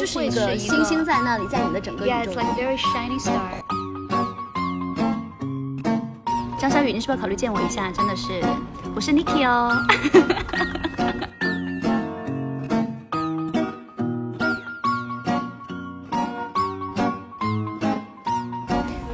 [0.00, 3.60] 就是一个星星在那里，在你的整个宇 Yeah, 宙 it's like a very shiny star.
[6.58, 7.90] 张小雨，你是不是要考虑见我一下？
[7.90, 8.40] 真的是，
[8.94, 9.76] 我是 Niki 哦。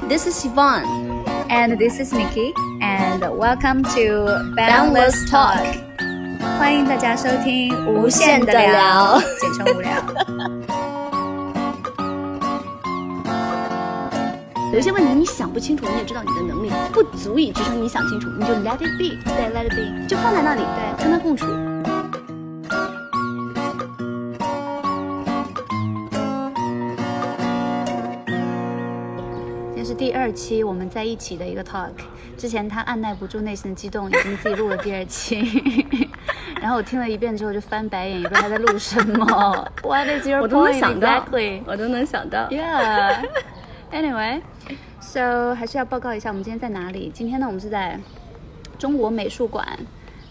[0.09, 0.85] This is Yvonne.
[1.49, 5.67] And this is Niki, and welcome to Boundless Talk
[6.61, 9.91] 欢迎大家收听无限的的聊简称无聊。
[14.77, 20.07] 有些问题你想不清楚，你也知道你的能力不足以支撑你想清楚，你就 let it be，对，Let it be。
[20.07, 21.47] 就放在那里，对跟它共处。
[29.69, 31.89] 今天是第二期我们在一起的一个 talk。
[32.37, 35.41] 之前他按耐不住内心的激动，已经自己录了第二期。
[36.61, 39.25] 然后我听了一遍之后就翻白眼，也不知道他在录什么。
[39.83, 41.63] What is your 我都能 point 想到 exactly？
[41.65, 42.47] 我都能想到。
[42.51, 43.25] Yeah.
[43.96, 44.42] Anyway,
[45.00, 47.12] so 还是要报告一下我们今天在哪里。
[47.14, 48.00] 今天呢，我们是在
[48.78, 49.68] 中国美术馆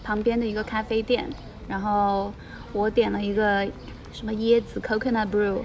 [0.03, 1.29] 旁边的一个咖啡店。
[1.67, 2.33] 然后
[2.73, 3.65] 我点了一个
[4.11, 5.59] 什么椰子 coconut brew，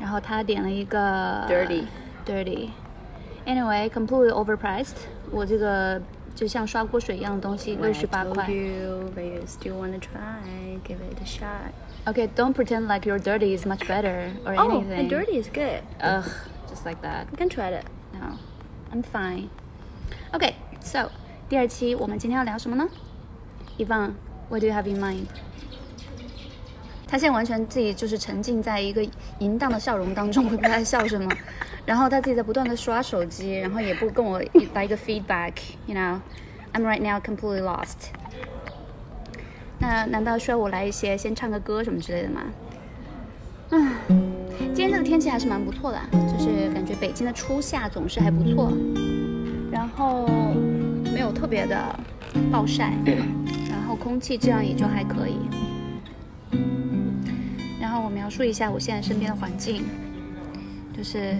[0.00, 1.84] 然后他点了一个 Dirty
[2.26, 4.96] dirty。Anyway, completely overpriced。
[5.30, 6.00] 我这个
[6.34, 8.48] 就像刷锅水一样的东西，六十八块。
[8.48, 10.80] You, but you still wanna try?
[10.84, 11.70] Give it a shot.
[12.06, 14.98] Okay, don't pretend like your dirty is much better or Oh, anything.
[14.98, 15.82] and dirty is good.
[16.00, 16.24] Ugh,
[16.68, 17.26] just like that.
[17.30, 17.84] You can try it.
[18.12, 18.38] No,
[18.92, 19.48] I'm fine.
[20.32, 21.10] Okay, so
[21.48, 22.88] 第二期我们今天要聊什么呢？
[23.78, 24.12] Ivan,
[24.48, 25.26] what do you have in mind?
[27.06, 29.06] 他现在完全自己就是沉浸在一个
[29.38, 31.30] 淫荡的笑容当中，我也不知道他在笑什么。
[31.84, 34.40] 然后他自己在不断的刷手机，然后也不跟我
[34.72, 36.20] 来一个 feedback，you know.
[36.72, 38.08] I'm right now completely lost.
[39.78, 42.44] 那难道需要我来一些先唱个歌什么之类的吗？
[43.69, 43.91] 唉，
[44.73, 48.71] 今天这个天气还是蛮不错的，就是感觉北京的初夏总是还不错，
[49.69, 50.25] 然后
[51.13, 51.77] 没有特别的
[52.49, 52.93] 暴晒，
[53.69, 55.37] 然后空气质量也就还可以。
[57.81, 59.83] 然后我描述一下我现在身边的环境，
[60.95, 61.35] 就是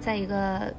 [0.00, 0.72] 在一个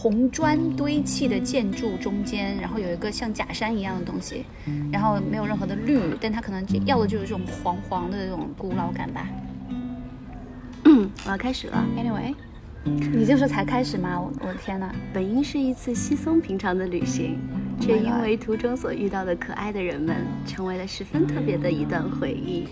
[0.00, 4.46] 红砖堆砌的建筑中间，然后有一个像假山一样的东西，
[4.90, 9.28] 然后没有任何的绿，但它可能要的就是这种黄黄的这种古老感吧。
[11.26, 11.84] 我要开始了。
[11.98, 12.34] Anyway，
[12.82, 14.18] 你就说才开始吗？
[14.18, 14.90] 我我的天呐！
[15.12, 17.38] 本应是一次稀松平常的旅行，
[17.78, 22.66] 却 Oh 因为途中所遇到的可爱的人们，成为了十分特别的一段回忆。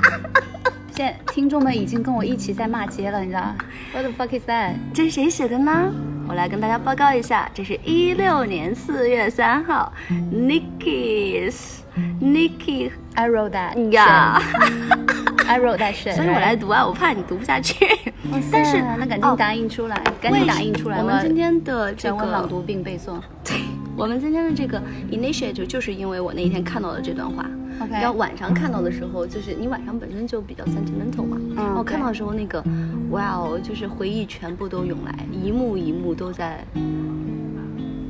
[0.92, 3.56] 现在听众们已经跟我一起在骂街了，你知道吗
[3.94, 4.74] ？What the fuck is that？
[4.92, 5.90] 这是谁写的呢？
[6.28, 9.92] 我来跟大家报告一下，这是一六年四月三号
[10.32, 11.78] ，Nicky's
[12.20, 15.46] Nicky I wrote that 呀 shit.
[15.46, 16.14] I wrote that shit.
[16.14, 17.86] 所以我来读啊，我怕你读不下去。
[18.50, 20.98] 但是那赶哦紧打印出来，赶紧打印出来。
[20.98, 23.20] 我们今天的这个朗，读并背诵。
[23.44, 23.56] 对，
[23.96, 27.46] 我们今天的这个 initiative 就是因为我那一天看到了这段话。
[27.84, 31.36] 知道晚上看到的时候，就是你晚上本身就比较 sentimental 嘛。
[31.38, 32.62] 嗯然后看到的时候，那个
[33.10, 36.64] 哇哦，就是回忆全部都涌来，一幕一幕都在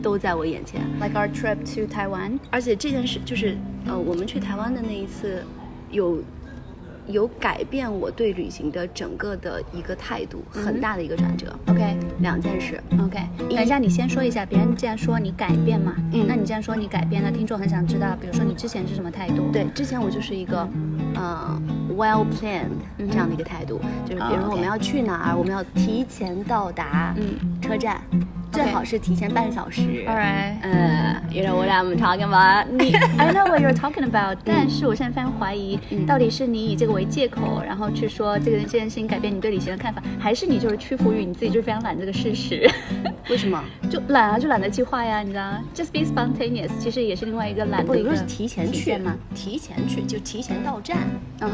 [0.03, 0.83] 都在我眼前。
[1.01, 2.39] Like our trip to Taiwan.
[2.51, 3.57] 而且这件事就是，
[3.87, 5.43] 呃，我们去台湾的那一次，
[5.91, 6.23] 有
[7.07, 11.55] 有改变我对旅行的整个的一个态度，很大的一个转折。
[11.67, 13.19] OK 两件事，OK，
[13.51, 16.25] 等一下你先说一下，别人既然说你改变嘛，嗯。
[16.27, 19.51] 那你既然说你改变了，听众很想知道，比如说你之前是什么态度？
[19.53, 20.69] 对，之前我就是一个，
[21.15, 21.61] 呃
[21.97, 27.61] ，well planned 这样的一个态度，就是比如我们要去哪儿，我们要提前到达嗯。
[27.61, 28.01] 车站，
[28.57, 29.83] 最好是提前半小时。
[30.07, 30.55] All right.
[30.63, 32.67] 嗯，you know what I'm talking about？
[32.71, 42.67] 你 I know what you're talking about，但是我现在非常怀疑，嗯到底是你以这个为借口，然后去说这个这件事情改变你对旅行的看法，还是你就是屈服于你自己就是非常懒这个事实？
[43.29, 43.63] 为什么？
[43.91, 49.15] 就懒啊，就懒得计划呀，你知道吗？Just be spontaneous，其实也是另外一个懒不，的一个有时候是提前去体现嘛。
[49.35, 50.97] 提前去就提前到站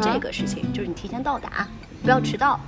[0.00, 1.66] 这个事情就是你提前到达，
[2.04, 2.60] 不要迟到。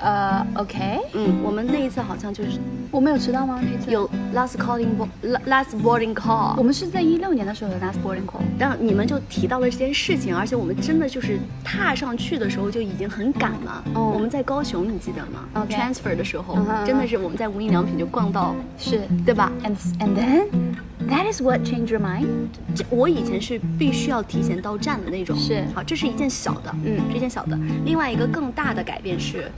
[0.00, 2.58] 呃，OK，嗯，我们那一次好像就是
[2.90, 3.60] 我没有迟到吗？
[3.62, 5.08] 那次有 last calling bo-
[5.46, 8.40] last boarding call，我们是在一六年的时候有 last boarding call。
[8.58, 13.84] 但你们就提到了这件事情，而且我们真的就是踏上去的时候就已经很赶了。
[13.94, 16.56] 哦我们在高雄，你记得吗 OK transfer 的时候
[16.86, 20.46] 真的是我们在无印良品就逛到，是对吧？，and and then
[21.08, 22.26] that is what changed your mind。
[22.74, 25.36] 这我以前是必须要提前到站的那种。
[25.38, 27.58] 是好，这是一件小的，嗯这件小的。
[27.84, 29.50] 另外一个更大的改变是，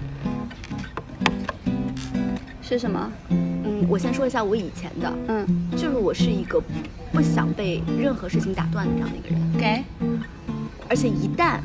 [2.73, 3.13] 是什么？
[3.31, 6.61] 嗯，我先说一下我以前的，嗯就是我是一个
[7.13, 9.55] 不想被任何事情打断的这样的一个人。
[9.57, 9.85] ，OK，
[10.89, 11.59] 而且一旦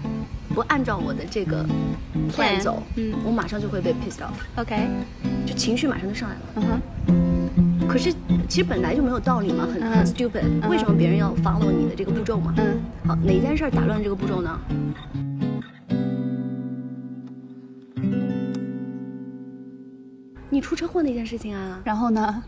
[0.53, 1.65] 不按照我的这个
[2.31, 4.87] plan Plan，走，嗯我马上就会被 pissed off，OK，
[5.45, 6.41] 就情绪马上就上来了。
[6.55, 8.13] 嗯哼，可是
[8.49, 12.53] 其实本来就没有道理嘛，很嗯很 stupid，嗯为什么别人要 follow 你的这个步骤嘛？
[12.57, 14.59] 嗯好，哪件事儿打乱这个步骤呢？
[20.49, 21.79] 你出车祸那件事情啊？
[21.83, 22.43] 然后呢，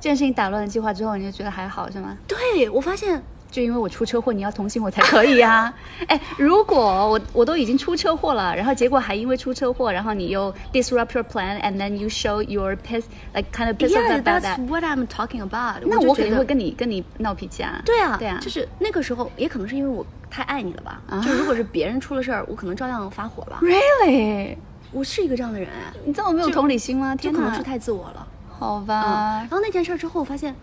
[0.00, 2.16] 这件事情打乱了计划之后，你就觉得还好是吗？
[2.26, 5.72] 对，我发现就因为我出车祸，你要同情我才可以呀、
[6.06, 6.78] 哎，如果
[7.08, 14.42] 我我都已经出车祸了，然后结果还因为出车祸，然后你又 disrupt your plan，and then you show your piss like kind of piss off Yeah, about
[14.42, 15.82] that's that，what I'm talking about。
[15.86, 17.80] 那我肯定会跟你跟你闹脾气啊。
[17.86, 21.00] 对啊，对啊，就是那个时候，也可能是因为我太爱你了吧。
[21.08, 23.60] 啊就如果是别人出了事儿，我可能照样发火吧。
[23.62, 24.54] really，
[24.92, 27.14] 我是一个这样的人，哎你这么没有同理心吗？
[27.14, 28.26] 天哪就可能是，太自我了。
[28.58, 30.54] 好嗯，吧然，后那件事儿之后，我发现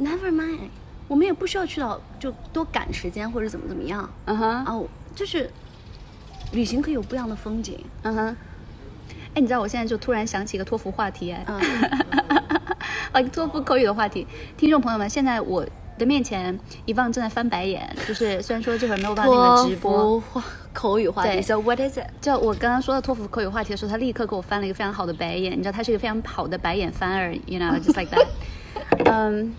[0.00, 0.58] ，never mind，
[1.08, 5.50] 我们也不需要去到就多赶时间或者怎么怎么样嗯哼，啊，我就是
[6.52, 7.78] 旅行可以有不一样的风景。
[8.02, 8.36] 嗯哼。
[9.32, 11.60] 哎，你知道我现在就突然想起一个托福话题，哎，嗯
[13.12, 14.26] 啊， 托福口语的话题。
[14.56, 15.64] 听众朋友们，现在我
[15.98, 20.20] 的面前，一望正在翻白眼，就是虽然说这会儿没有办法跟你们直播，
[20.73, 22.05] 口语话题对，So what is it？
[22.21, 25.53] 就我刚刚说到托福口语话题的时候，他立刻给我翻了一个非常好的白眼。
[25.53, 28.27] 你知道他是一个非常好的白眼翻儿，you know，just like that。
[29.05, 29.53] 嗯，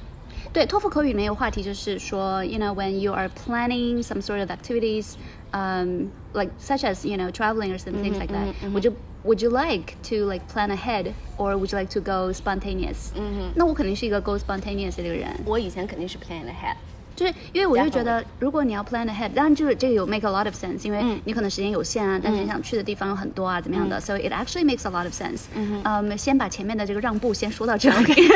[0.53, 7.73] 对，托福口语里面有话题就是说，you know，when you are planning some sort of activities，um, like such as you know traveling
[7.73, 8.93] or some things like that，、would you
[9.25, 13.11] would you like to like plan ahead or would you like to go spontaneous？
[13.15, 15.29] 嗯哼，那我肯定是一个 go spontaneous 的这个人。
[15.47, 16.77] 我以前肯定是 plan ahead。
[17.22, 25.14] 就是因为我就觉得，如果你要 plan ahead，当然就是这个有 make a lot of sense，因为嗯你可能时间有限啊，但是你想去的地方有很多啊，怎么样的、s o it actually makes a lot of
[25.14, 25.42] sense。
[25.54, 28.30] 嗯，先把前面的这个让步先说到这里。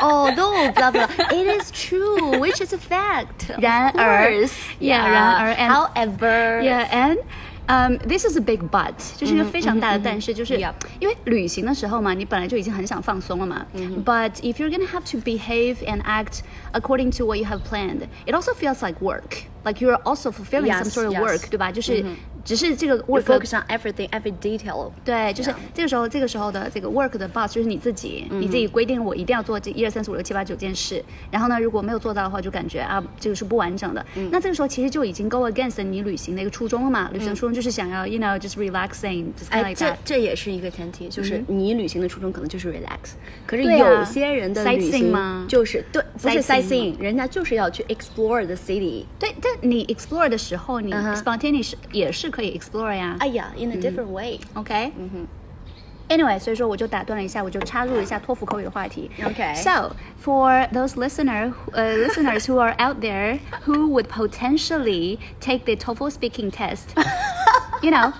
[0.00, 3.58] Although blah blah, it is true, which is a fact.
[3.58, 4.46] 然而.
[4.78, 7.18] Yeah, 然而 however, Yeah, and
[7.67, 13.65] um, this is a big but，就是一个非常大的但是，就是 Yep 因为旅行的时候嘛，你本来就已经很想放松了嘛。
[14.05, 16.41] But if you're gonna have to behave and act
[16.73, 19.43] according to what you have planned, it also feels like work.
[19.68, 21.70] Like you're also fulfilling some sort of work，对吧？
[21.70, 22.02] 就是
[22.42, 24.90] 只是这个 work focus on everything, every detail.
[25.04, 34.02] 对，就是.这个时候，这个时候的这个 work 的 boss 就是你自己，你自己规定我一定要做这一二三四五六七八九件事，然后呢，如果没有做到的话，就感觉啊这个是不完整的。
[34.30, 37.10] 那这个时候其实就已经 go against 你旅行的一个初衷了嘛。
[37.12, 39.94] 旅行的初衷就是想要，you know just relaxing，just kind of 哎这。
[40.04, 43.10] 这也是一个前提，就是你旅行的初衷可能就是 relax，
[43.46, 49.04] 可是有些人的旅行吗就是对，不是 Sightseeing sightseeing，人家就是要去 explore the city。
[49.18, 53.15] 对，但你 explore 的时候，你嗯哼 spontaneous 也是可以 explore 呀。
[53.19, 54.39] 哎呀，in a different way。
[54.53, 55.27] OK，嗯哼。
[56.09, 59.09] Anyway，所以说我就打断了一下，我就插入了一下托福口语的话题。
[59.19, 59.55] Okay.
[59.55, 65.75] So for those listener, uh, listeners who are out there who would potentially take the
[65.75, 66.89] TOEFL speaking test,
[67.81, 68.11] you know,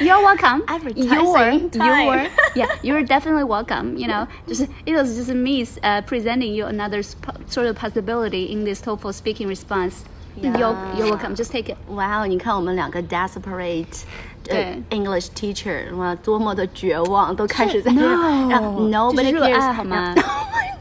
[0.00, 0.62] you're welcome.
[0.66, 2.04] Advertising You're, time.
[2.04, 2.26] you're,
[2.56, 3.96] yeah, you're definitely welcome.
[3.96, 8.50] You know, just it was just me uh, presenting you another sp- sort of possibility
[8.52, 10.04] in this TOEFL speaking response.
[10.40, 11.34] You're, you're welcome.
[11.34, 11.76] Just take it.
[11.88, 13.84] 哇哦，你看我们两个 desperate，
[14.48, 20.24] 呃对，English teacher，哇，多么的绝望，都开始在这 No，让 nobody 这是热 cares，爱 好吗让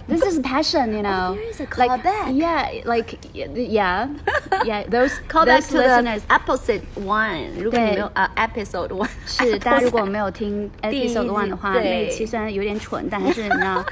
[0.07, 1.35] This is passion, you know.
[1.35, 2.33] there is a like, callback.
[2.33, 4.07] Yeah, like yeah,
[4.66, 4.83] yeah.
[4.90, 6.21] Those call back those to the listeners.
[6.28, 7.61] episode one。
[7.61, 13.85] 如果你对没有啊，episode one 是大家如果没有听 第一 episode 集 one 的话，对那一期虽然有点蠢，但还是你知道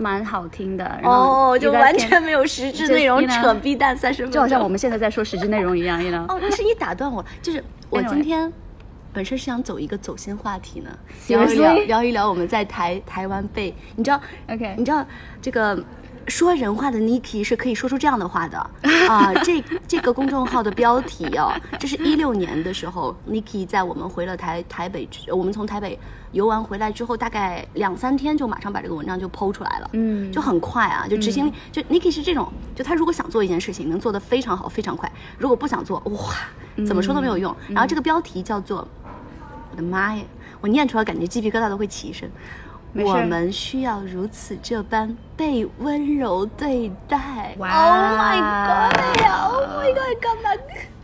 [0.00, 0.84] 蛮好听的。
[1.02, 6.24] 然后哦，就完全没有实质内容扯逼蛋三十分钟，就好像我们现在在说实质内容一样，you know。
[6.24, 8.52] 哦，但是你打断我，就是我今天
[9.12, 10.90] 本身是想走一个走心话题呢，
[11.28, 15.06] 聊一聊聊一聊我们在台台湾被，你知道 OK 你知道
[15.42, 15.78] 这个。
[16.28, 18.70] 说人话的 Niki 是可以说出这样的话的
[19.10, 19.34] 啊！
[19.42, 25.98] 这这个公众号的标题哦，这是一六年的时候，Niki 在我们回了台台北之，我们从台北
[26.30, 37.52] 游玩回来之后，大概两三天就马上把这个文章就剖出来了，嗯就很快啊，就执行力，就 Niki 是这种，就他如果想做一件事情，能做得非常好，非常快；如果不想做，哇，怎么说都没有用。
[37.68, 38.86] 然后这个标题叫做，
[39.72, 40.22] 我的妈呀，
[40.60, 42.30] 我念出来感觉鸡皮疙瘩都会起身。
[42.93, 47.53] 没事我们需要如此这般被温柔对待。
[47.57, 48.37] 哇 Oh my
[48.67, 48.93] god!
[49.27, 49.99] Oh my god!
[49.99, 50.57] I got my,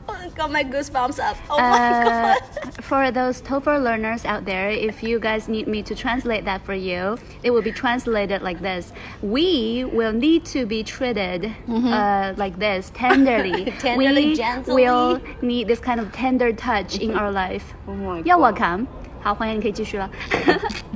[0.07, 1.35] I got my goosebumps up.
[1.49, 2.37] Oh my Uh, god!
[2.81, 6.73] for those TOEFL learners out there, if you guys need me to translate that for
[6.73, 12.57] you, it will be translated like this: We will need to be treated uh, like
[12.59, 13.65] this tenderly.
[13.65, 13.77] Mm-hmm.
[13.79, 14.73] Tenderly, we gently.
[14.75, 17.73] will need this kind of tender touch in our life.
[17.87, 18.55] Oh my You're god.
[18.57, 18.87] welcome.
[19.21, 20.09] 好，欢迎你可以继续了。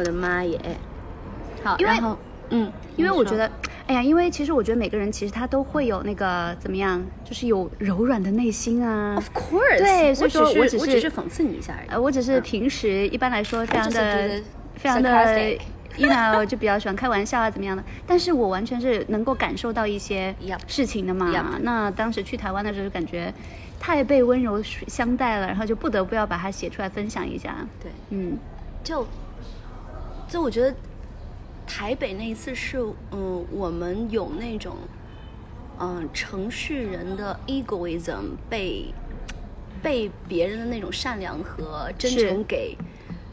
[0.00, 0.58] 我的妈耶！
[1.62, 2.16] 好，因为然后
[2.48, 3.50] 嗯，因为我觉得，
[3.86, 9.14] 哎呀，因为其实我觉得每个人其实他都会有那个怎么样，就是有柔软的内心啊。
[9.16, 11.88] Of course，对所以说我只是是我只是讽刺你一下而已。
[11.90, 14.42] 呃，我只是平时一般来说非常的
[14.74, 17.84] 非常的 sarcastic，you know，就比较喜欢开玩笑啊，怎么样的？
[18.06, 20.34] 但是我完全是能够感受到一些
[20.66, 21.30] 事情的嘛。
[21.30, 23.32] Yep 那当时去台湾的时候，就感觉
[23.78, 27.54] 太被温柔相待了，然后就不得不要把它写出来分享一下。
[27.80, 28.38] 对，嗯，
[28.82, 29.06] 就
[30.30, 30.72] 就我觉得
[31.66, 32.78] 台北那一次是，
[33.10, 34.76] 嗯，我们有那种，
[35.80, 38.94] 嗯，城市人的 egoism 被
[39.82, 42.78] 被别人的那种善良和真诚给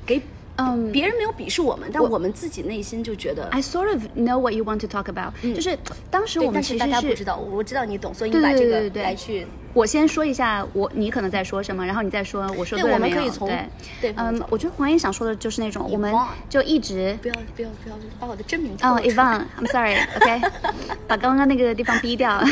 [0.07, 0.19] 给，
[0.57, 3.47] 嗯别人没有鄙视我们，但我我们自己内心就觉得。
[3.51, 5.77] I sort of know what you want to talk about，、就是
[6.11, 13.17] 当时我们其实是家不知道，我知道你懂，所以你把这个来去我先说一下，我你可能在说什么，然后你再说我说对我们了没有？
[13.21, 13.69] 可以从对
[14.01, 16.13] 对嗯，我觉得黄英想说的就是那种，我们
[16.49, 20.41] 就一直不要不要不要把我的真名哦，Ivan，I'm sorry，OK，、
[21.07, 22.41] 把刚刚那个地方逼掉。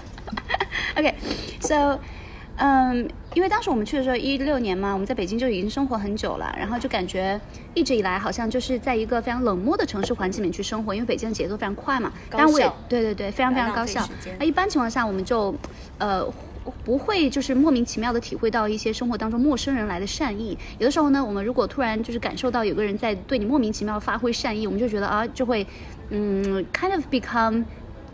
[0.96, 1.98] OK，so，、
[2.56, 7.40] 嗯，因为当时我们去的时候一六年嘛，我们在北京就已经生活很久了，然后就感觉
[7.74, 12.12] 一直以来好像就是在一个非常冷漠的城市环境里面去生活，因为北京的节奏非常快嘛。
[12.28, 14.06] 高当然我也效对对对，非常非常高效。
[14.38, 15.54] 那一般情况下，我们就
[15.98, 16.26] 呃。
[16.84, 20.56] 不会就是莫名其妙的体会到一些生活当中陌生人来的善意。
[20.78, 25.66] 有的时候呢，我们如果突然就是感受到有个人在对你莫名其妙发挥善意，我们就觉得啊，就会
[26.10, 27.64] 嗯，kind of become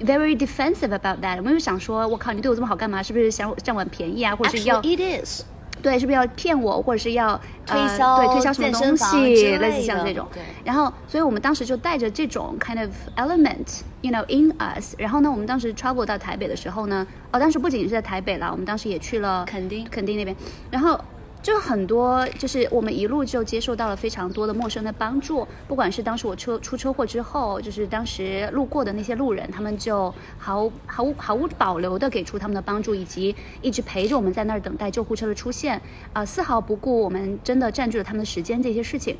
[0.00, 1.36] very defensive about that。
[1.38, 3.02] 我们就想说，我靠，你对我这么好干嘛？
[3.02, 5.42] 是不是想占我便宜啊，或者是要 Actually, it is。
[5.82, 10.42] 对，是不是要骗我，或者是要推销呃、对推销什么东西，类类似像这种对。
[10.64, 14.94] 然后，所以我们当时就带着这种 kind of element，you know in us。
[14.98, 20.36] 然后呢，我们当时 travel 到台北的时候呢，哦，当时不仅是在台北啦，我们当时也去了垦丁垦丁那边，
[20.70, 20.98] 然后。
[21.46, 35.80] 就很多，就是我们一路就接受到了非常多的陌生的帮助，不管是当时我车出车祸之后，就是当时路过的那些路人，他们就毫毫无毫无保留的给出他们的帮助，以及一直陪着我们在那儿等待救护车的出现，
[36.12, 39.16] 啊、丝毫不顾我们真的占据了他们的时间这些事情。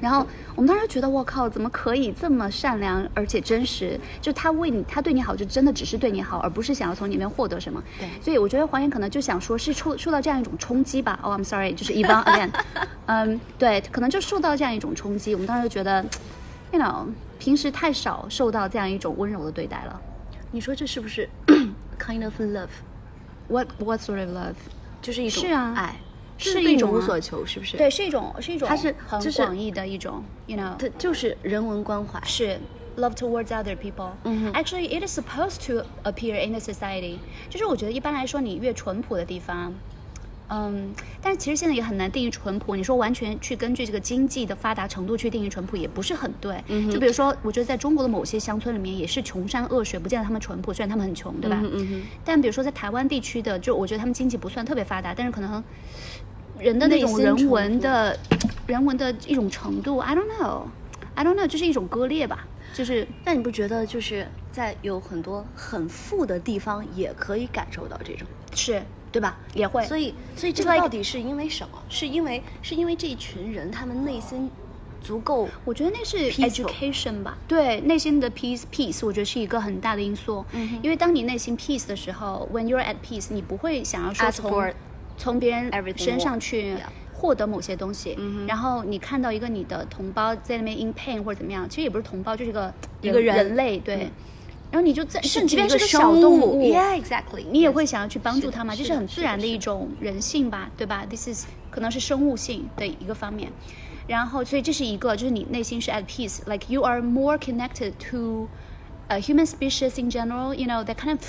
[0.00, 3.98] 然后我们当时觉得，我靠，怎么可以这么善良而且真实？
[4.20, 7.82] 就他为你，他对你好，就真的只是对你好，而不是想要从里面获得什么。
[7.98, 11.18] 对所以我觉得黄岩可能就想说，是受受到这样一种冲击吧。
[11.22, 12.50] 哦、i m sorry，就是 Ivan again，
[13.06, 15.34] 嗯，对，可能就受到这样一种冲击。
[15.34, 16.04] 我们当时就觉得
[16.72, 17.06] ，you know，
[17.38, 20.00] 平时太少受到这样一种温柔的对待了。
[20.52, 21.28] 你说这是不是
[21.98, 24.54] kind of love？What what sort of love？
[25.02, 25.96] 就是一种是啊爱，
[26.40, 27.76] 是一种啊无所求，是不是？
[27.76, 32.20] 对，，是一种是一种，它是很广义的一种，you know，它就是人文关怀。
[32.24, 32.58] 是
[32.96, 34.10] love towards other people。
[34.24, 37.16] 嗯哼 Actually, it is supposed to appear in the society。
[37.48, 39.72] 就是我觉得一般来说，你越淳朴的地方。
[40.52, 40.92] 嗯，
[41.22, 42.74] 但是其实现在也很难定义淳朴。
[42.74, 46.60] 你说完全去根据这个经济的发达程度去定义淳朴，也不是很对。
[46.66, 51.60] 嗯就比如说，我觉得在中国的某些乡村里面也是穷山恶水，不见得他们淳朴，虽然他们很穷，对吧？
[51.62, 55.62] 嗯但比如说在台湾地区的，就我觉得他们经济不算特别发达，但是可能
[56.60, 58.18] 人的那种人文的
[58.66, 69.36] 人文的一种程度，I don't know，I don't know，就是一种割裂吧，就是但你不觉得就是在有很多很富的地方也可以感受到这种，是对吧？
[69.54, 71.82] 也会，所以，所以这个到底是因为什么？
[71.88, 74.48] 是因为是因为这一群人他们内心
[75.02, 80.44] 足够我觉得那是 education 吧，对内心的 peace peace，我觉得是一个很大的因素。
[80.52, 84.72] 嗯因为当你内心 peace 的时候，when you're at peace，你不会想要说从
[85.20, 86.74] 从别人身上去
[87.12, 88.16] 获得某些东西。
[88.18, 92.72] 嗯然后你看到一个你的同胞在那边 in pain 或者怎么样，其实也不是同胞，就是一个
[93.02, 93.96] 一个人人类，对。
[93.96, 94.10] 嗯
[94.72, 103.50] 然后你就在，甚至是个一个小动物物 Yeah, exactly 你也会想要去帮助它嘛，这是很自然的一种人性吧，对吧？This is 可能是生物性的一个方面。
[104.06, 108.48] 然后，所以这是一个，就是你内心是 at peace，like you are more connected to
[109.08, 110.54] a human species in general.
[110.54, 111.20] You know that kind of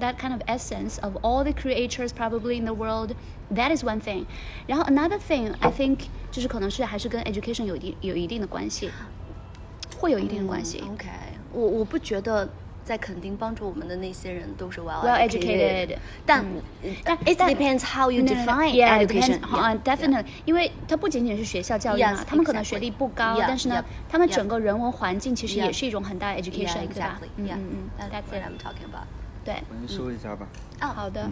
[0.00, 3.14] that kind of essence of all the creatures probably in the world.
[3.54, 4.24] That is one thing.
[4.66, 8.90] 然后 another thing, I think 就是可能是还是跟 education 有一有一定的关系，
[9.98, 10.82] 会有一定的关系。
[10.90, 11.08] OK，
[11.52, 12.48] 我我不觉得
[12.82, 15.96] 在垦丁帮助我们的那些人都是 well Well educated
[16.26, 16.44] 但
[17.04, 18.44] 但 it 但 depends how you No, no, no.
[18.44, 19.40] define yeah, it education.
[19.40, 22.68] depends on definitely，因为它不仅仅是学校教育嘛 Yes，他们可能 exactly.
[22.68, 24.34] 学历不高 Yeah, 但是呢 yeah，他们 yeah.
[24.34, 25.66] 整个人文环境其实 Yeah.
[25.66, 27.28] 也是一种很大的 Yeah, education，对吧 exactly.
[27.36, 29.06] 嗯 Yeah, 嗯嗯 that's ，That's what it， I'm talking about.
[29.49, 30.45] 对，我先收一下吧。
[30.81, 31.27] 哦，好的，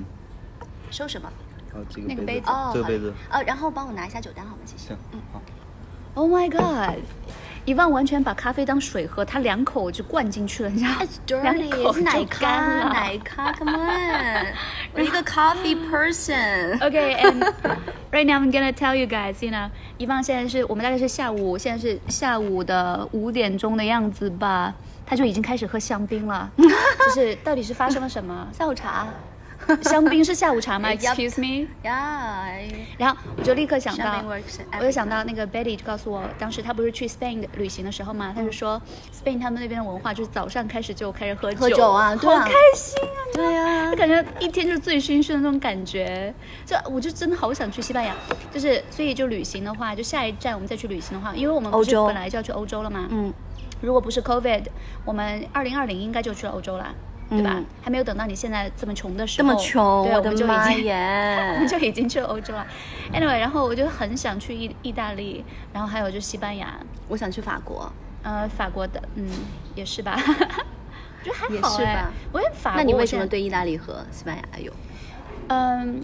[0.89, 1.31] 收什么？
[1.71, 3.13] 好，这个那个杯子，哦，这个杯子。
[3.29, 4.61] 呃，然后帮我拿一下酒单好吗？
[4.65, 4.87] 谢谢。
[4.87, 4.97] 行，
[5.31, 5.39] 好。
[6.15, 6.97] Oh my god！
[7.65, 12.89] 伊万完全把咖啡当水喝，他两口就灌进去了，你知道吗 It's 两 dirty，口是奶就干咖，了。
[12.89, 14.45] 奶咖，Come on，
[14.95, 16.79] 我一个 coffee person。
[16.79, 17.53] Okay, and
[18.11, 19.69] right now I'm gonna tell you guys, you know，
[19.99, 24.73] 伊万现在是我们大概是下午，现在是下午的五点钟的样子吧，
[25.07, 28.47] 他就已经开始喝香槟了， 就是到底是发生了什么？
[28.51, 29.07] 下午茶。
[29.81, 30.87] 香槟是下午茶吗？
[30.93, 31.67] Excuse me。
[31.81, 32.45] 呀，
[32.97, 34.23] 然后我就立刻想到
[34.77, 38.79] 我就想到那个 Betty 就告诉我，当时她不是去 Spain 的旅行的时候嘛，她就说
[39.11, 43.19] Spain 他们那边的文化就是早上开始就开始喝酒，喝酒啊对啊好开心啊！
[43.33, 46.31] 对呀就感觉一天就是醉醺醺的那种感觉，
[46.63, 48.13] 就我就真的好想去西班牙，
[48.53, 52.05] 就是所以就旅行的话，就下一站我们再去旅行的话，因为我们不是欧洲。
[52.05, 53.33] 本来就要去欧洲了嘛，嗯，
[53.81, 54.65] 如果不是 COVID，
[55.05, 56.93] 我们二零二零应该就去了欧洲了，
[57.29, 57.51] 对吧？
[57.55, 60.93] 嗯还没有等到你现在这么穷的时候，这么穷，对，我 我们就已经。
[60.93, 61.67] 我们！
[61.67, 62.65] 就已经去了欧洲了。
[63.13, 65.43] Anyway，然后我就很想去意意大利，
[65.73, 67.91] 然后还有就西班牙，我想去法国，
[68.23, 69.29] 呃，法国的，嗯，
[69.75, 70.17] 也是吧。
[71.19, 73.17] 我觉得还也好哎是吧，我也法国，那你为什？
[73.17, 74.71] 么对意大利和西班牙有？
[75.47, 76.01] 嗯，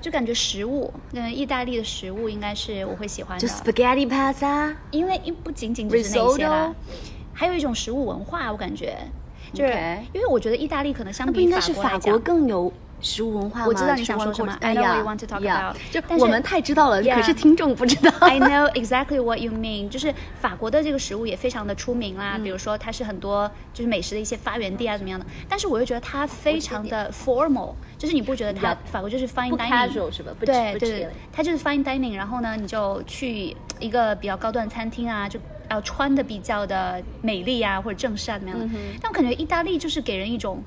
[0.00, 6.74] 就感觉食物，嗯，意大利的食物应该是我会喜欢的就，spaghetti pasta，因为因不仅仅只是那些啦
[7.32, 8.96] 还有一种食物文化，我感觉。
[9.50, 9.72] 就是
[10.12, 13.66] 因为我觉得意大利可能相比法国更有食物文化吗？
[13.66, 18.10] 我知道你想说什么 I 哎 know you want to talk 呀 about 就但是我们太知道了，可是听众不知道。
[18.20, 22.42] I know exactly what you mean，就是法国的这个食物也非常的出名啦，嗯。
[22.42, 25.26] 比如说它是很多就是美食的一些发源地啊，怎么样的。
[25.48, 29.86] 但是我又觉得它非常的 formal，就是你不觉得它法国就是 fine 吧？
[30.40, 35.38] 对对它就是 fine dining，然后呢，你就去一个比较高端餐厅啊，就
[35.70, 38.74] 要穿的比较的美丽啊，或者正式啊，怎么样的。
[39.00, 40.62] 但我感觉意大利就是给人一种，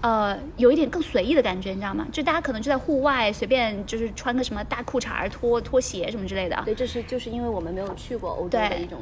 [0.00, 2.06] 呃，有一点更随意的感觉，你知道吗？
[2.12, 6.60] 就大家可能就在户外随便就是穿个什么大裤衩儿、拖拖鞋什么之类的。
[6.64, 8.98] 对，这是就是因为我们没有去过欧洲对的一种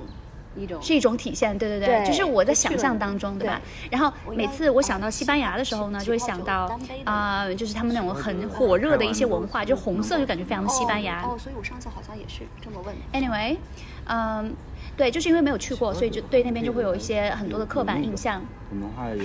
[0.55, 3.59] 一种是一种体现，对对对，对就是我在想象当中，对吧？
[3.91, 11.23] 然后每次我想到西班牙的时候呢，就会想到啊、就是他们那种很火热的一些文化，就红色就感觉非常的西班牙。
[11.23, 12.95] 哦，所以我上次好像也是这么问。
[13.15, 13.57] Anyway，
[14.05, 14.55] 嗯，
[14.97, 18.43] 对，就是因为没有去过，所以就对那边就会有一些很多的刻板印象。
[18.71, 19.17] 我们话有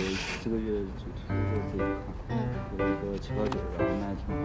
[0.43, 1.33] 这个月的主题就
[1.69, 1.79] 可以
[2.27, 2.33] 看，嗯，
[2.79, 4.35] 有一个七八九，然后卖的挺好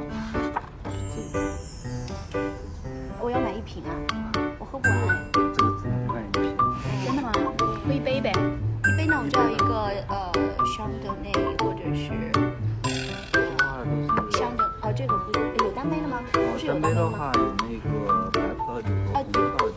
[0.51, 0.91] 的。
[1.15, 1.41] 这个
[3.21, 3.91] 我要买一瓶啊，
[4.59, 4.99] 我喝不完。
[5.33, 6.43] 这个只能卖一瓶。
[7.07, 7.33] 真的吗？
[7.87, 8.33] 喝一杯呗。
[8.33, 9.75] 一杯呢，我就要一个
[10.09, 10.33] 呃
[10.77, 11.31] 香的那
[11.65, 12.11] 或者是。
[14.33, 16.21] 香德哦，这个不有单杯的吗？
[16.33, 17.09] 不是有单单杯的？
[17.11, 19.72] 话有那个白葡萄酒和红葡萄酒。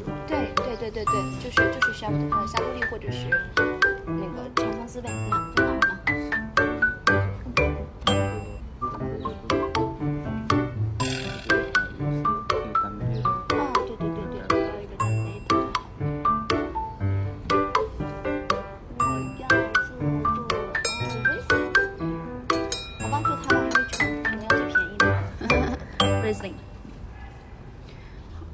[0.85, 3.27] 对对对就是，就是就是香呃夏布利或者是
[4.05, 5.09] 那个长相思呗，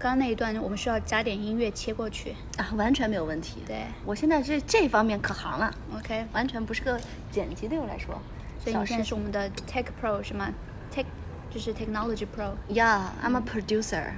[0.01, 2.35] 刚刚那一段我们需要加点音乐切过去。
[2.57, 3.61] 啊，完全没有问题。
[3.67, 6.25] 对我现在这这方面可行了，，OK。
[6.33, 6.99] 完全不是个
[7.31, 8.19] 剪辑对我来说。
[8.59, 10.49] 所以你现在是我们的 Tech Pro 是吗
[10.93, 11.05] ？Tech
[11.51, 12.53] 就是 Technology Pro。
[12.67, 14.13] Yeah, I'm a producer,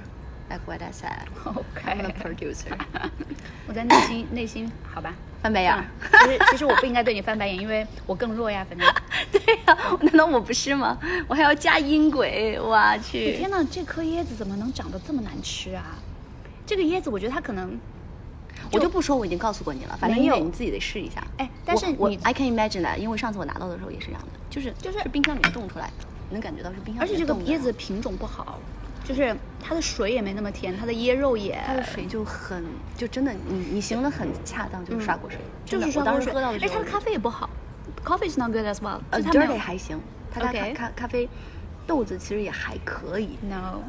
[0.48, 1.26] like what I said.
[1.44, 1.82] OK.
[1.84, 2.76] I'm a producer.
[3.68, 5.14] 我在内心内心好吧。
[5.42, 5.84] 翻白眼儿。
[6.24, 8.88] 其实其实我不应该对你翻白眼，因为我更弱呀，反正。
[10.00, 10.98] 难道我不是吗？
[11.28, 13.36] 我还要加音轨，我去！
[13.36, 15.96] 天呐，这颗椰子怎么能长得这么难吃啊？
[16.66, 17.78] 这个椰子，我觉得它可能，
[18.72, 21.22] 我就不说，我已经告诉过你了，反正没有音乐你自己得试一下。
[21.38, 27.34] 哎但是你 I can imagine that，因为上次我拿到的时候也是这样的，就是就是是冰箱里面冻出来的，能感觉到是冰箱而且这个。
[27.34, 28.58] 椰子品种不好，
[29.04, 32.64] 就是它的水也没那么甜，它的椰肉也它的水就很，
[32.96, 36.24] 就真的，你你形容的很恰当，就是刷锅水，就是刷锅水。
[36.24, 37.48] 时喝到的时候，而且它的咖啡也不好
[38.02, 39.00] ，coffee is not good as well。
[39.10, 40.00] 呃就它没有 dirty 还行，
[40.32, 41.28] 他家咖咖咖啡
[41.86, 43.80] 豆子其实也还可以，No，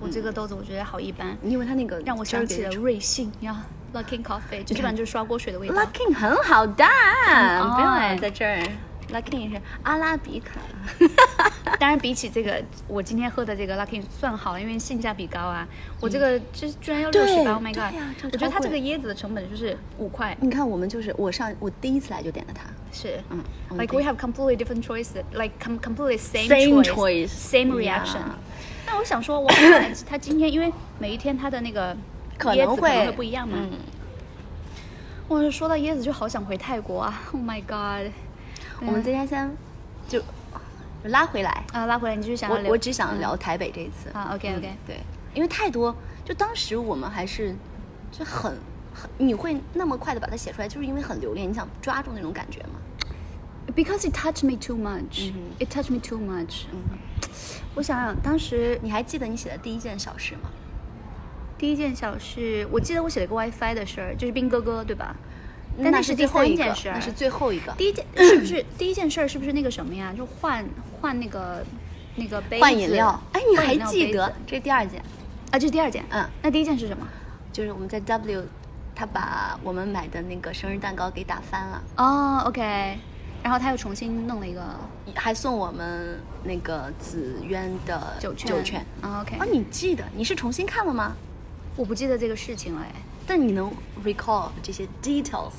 [0.00, 5.74] 我这个豆子我觉得好一般，因为它那个让我想起了瑞幸呀，Luckin Coffee，就基本上就是刷锅水的味道。
[5.74, 8.62] Luckin 很好的，哦不用在这儿。
[9.12, 10.60] Luckin 是阿拉比卡，
[11.78, 15.66] 当然，比起这个，我今天喝的这个 Lucky 算好了，因为性价比高啊。
[16.00, 17.94] 我这个这居然要六对十八，Oh my god！
[18.24, 22.62] 我觉得它这个椰子的成本就是五块，你看我们就是我上我第一次来就点了它，
[22.92, 23.20] 是。
[23.30, 26.48] 嗯 Like we have completely different choices, like com completely same
[26.84, 28.20] choice, same reaction.
[28.86, 29.52] 那我想说，哇，
[30.06, 31.98] 他今天因为每一天他的那个椰子
[32.38, 33.56] 可能能会会不一样嘛。
[33.58, 33.70] 嗯，
[35.28, 38.12] 哇，说到椰子就好想回泰国啊！Oh my god！
[38.80, 39.50] 我们今天先
[40.08, 40.22] 就
[41.04, 45.00] 拉回来，啊，拉回来，你继续想我我只想聊台北这一次啊，OK，OK 嗯对，
[45.34, 47.54] 因为太多，就当时我们还是
[48.10, 48.56] 就很
[48.94, 52.80] 很你会那么快的把它写出来，就是因为很留恋，你想抓住那种感觉吗
[53.74, 55.32] ？Because it touched me too much.
[55.32, 56.64] 嗯 It touched me too much.
[56.72, 56.98] 嗯
[57.74, 60.50] 我想想，当时你还记得你写的第一件小事吗？
[61.58, 65.16] 第一件小事，我记得我写了一个 WiFi 的事儿，就是兵哥哥，对吧？
[65.76, 67.72] 但那那是第三件事，儿那是最后一个。
[67.72, 69.28] 第一件是不是第一件事儿？
[69.28, 70.14] 是不是那个什么呀？
[70.16, 70.64] 就换
[71.00, 71.64] 换那个
[72.16, 74.32] 那个杯子，换饮料，哎，你还记得？
[74.46, 75.00] 这是第二件，
[75.50, 75.58] 啊？
[75.58, 76.04] 这是第二件。
[76.10, 77.06] 嗯，那第一件是什么？
[77.52, 78.44] 就是我们在 W，
[78.94, 82.98] 他把我们买的那个生日蛋糕给打翻了，哦，OK。
[83.42, 84.62] 然后他又重新弄了一个
[85.14, 88.50] 还送我们那个紫渊的酒券。
[88.50, 88.86] 酒券。
[89.02, 89.36] 啊，OK。
[89.36, 90.02] 啊，你记得？
[90.16, 91.14] 你是重新看了吗？
[91.76, 92.92] 我不记得这个事情了，哎。
[93.26, 95.52] 但你能 recall 这些 details？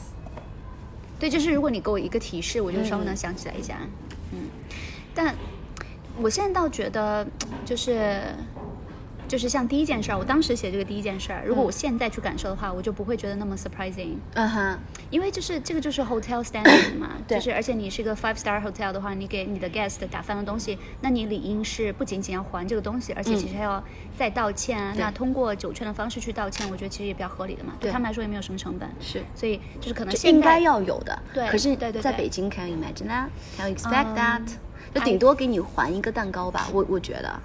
[1.18, 3.80] 对，就是如果你给我一个提示，我就稍微能嗯想起来一下。
[4.32, 4.50] 嗯，
[5.14, 5.36] 但
[6.18, 7.26] 我现在倒觉得，
[7.66, 8.36] 就是
[9.36, 23.84] 就是像第一件事儿，我当时写这个第一件事儿，如果我现在去感受的话，我就不会觉得那么 surprising，嗯哼，因为就是这个就是 hotel standard 嘛， 对就是而且你是一个 five star hotel 的话，你给你的 guest 打翻了东西，那你理应是不仅仅要还这个东西，而且其实还要
[24.18, 24.94] 再道歉啊。
[24.96, 28.90] 嗯那通过酒券的方式去道歉，我觉得其实也比较合理的嘛，对对他们来说也没有什么成本。
[29.02, 29.22] 是。
[29.36, 34.42] 所以就是可能应该要有的，对可是对对对在北京，can you imagine that？Can you expect 嗯 that？、
[34.94, 37.38] 就顶多给你还一个蛋糕吧，我我觉得。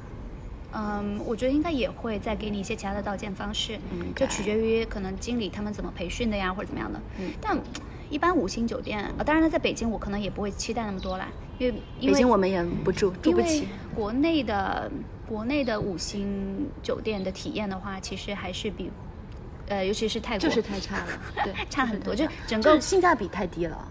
[0.72, 7.00] 嗯，我觉得应该也会再给你一些其他的道歉方式，嗯就取决于可能经理他们怎么培训的呀，或者怎么样的。
[7.18, 7.58] 嗯但
[8.08, 11.28] 一般五星酒店，呃，当然了，在北京我可能也不会期待那么多啦，
[11.58, 13.68] 因为因为北京我们也不住，住不起。
[13.94, 14.90] 国内的
[15.28, 18.90] 国内的五星酒店的体验的话，其实还是比，
[19.68, 21.06] 呃，尤其是泰国，就是太差了，
[21.44, 23.88] 对， 差很多，就就是整个性价比太低了。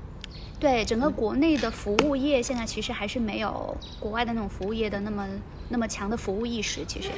[0.59, 5.25] 对整个国内的服务业现在其实还是没有国外的那种服务业的那么
[5.69, 7.09] 那么强的服务意识，其实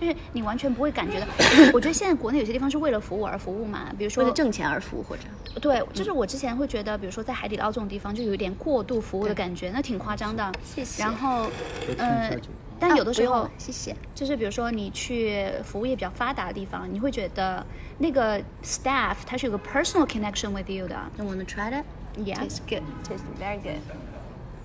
[0.00, 1.26] 就是你完全不会感觉到。
[1.72, 5.22] 我觉得现在国内有些地方是为了服务而服务嘛，比如说为了挣钱而服务，或者
[5.60, 10.52] 对，就是我之前会觉得，比如说在海底捞这种地方，就有一点过度服务的感觉，那挺夸张的。
[10.62, 11.50] 谢谢然后
[11.98, 12.30] 呃。
[12.78, 13.96] 但有的时候谢谢。
[14.14, 17.64] 就是比如说你去服务业比较发达的地方，你会觉得
[17.96, 20.94] 那个 staff 他是有个 personal connection with you 的。
[21.16, 21.84] You wanna try that?
[22.17, 22.39] Yeah.
[22.39, 22.83] Tastes good.
[23.03, 23.81] Tastes very good.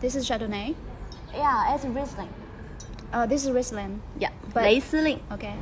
[0.00, 0.74] This is Chardonnay.
[1.32, 2.28] Yeah, it's Riesling.
[3.12, 4.00] Uh, this is Riesling.
[4.18, 5.20] Yeah, But- 雷司令。
[5.30, 5.54] Okay.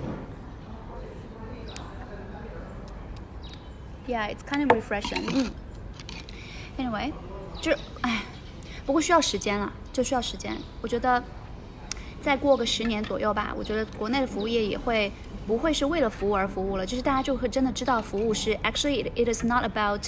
[4.06, 5.24] Yeah, it's kind of refreshing.
[5.32, 5.50] 嗯。
[6.78, 7.12] Anyway，
[7.60, 8.22] 就是哎，
[8.84, 10.56] 不过需要时间了，就需要时间。
[10.82, 11.22] 我觉得
[12.20, 15.12] 再过个十年左右吧，我觉得国内的服务业也会
[15.46, 20.02] 不会是为了服务而服务了，就是大家就会真的知道服务是 actually it, it is not about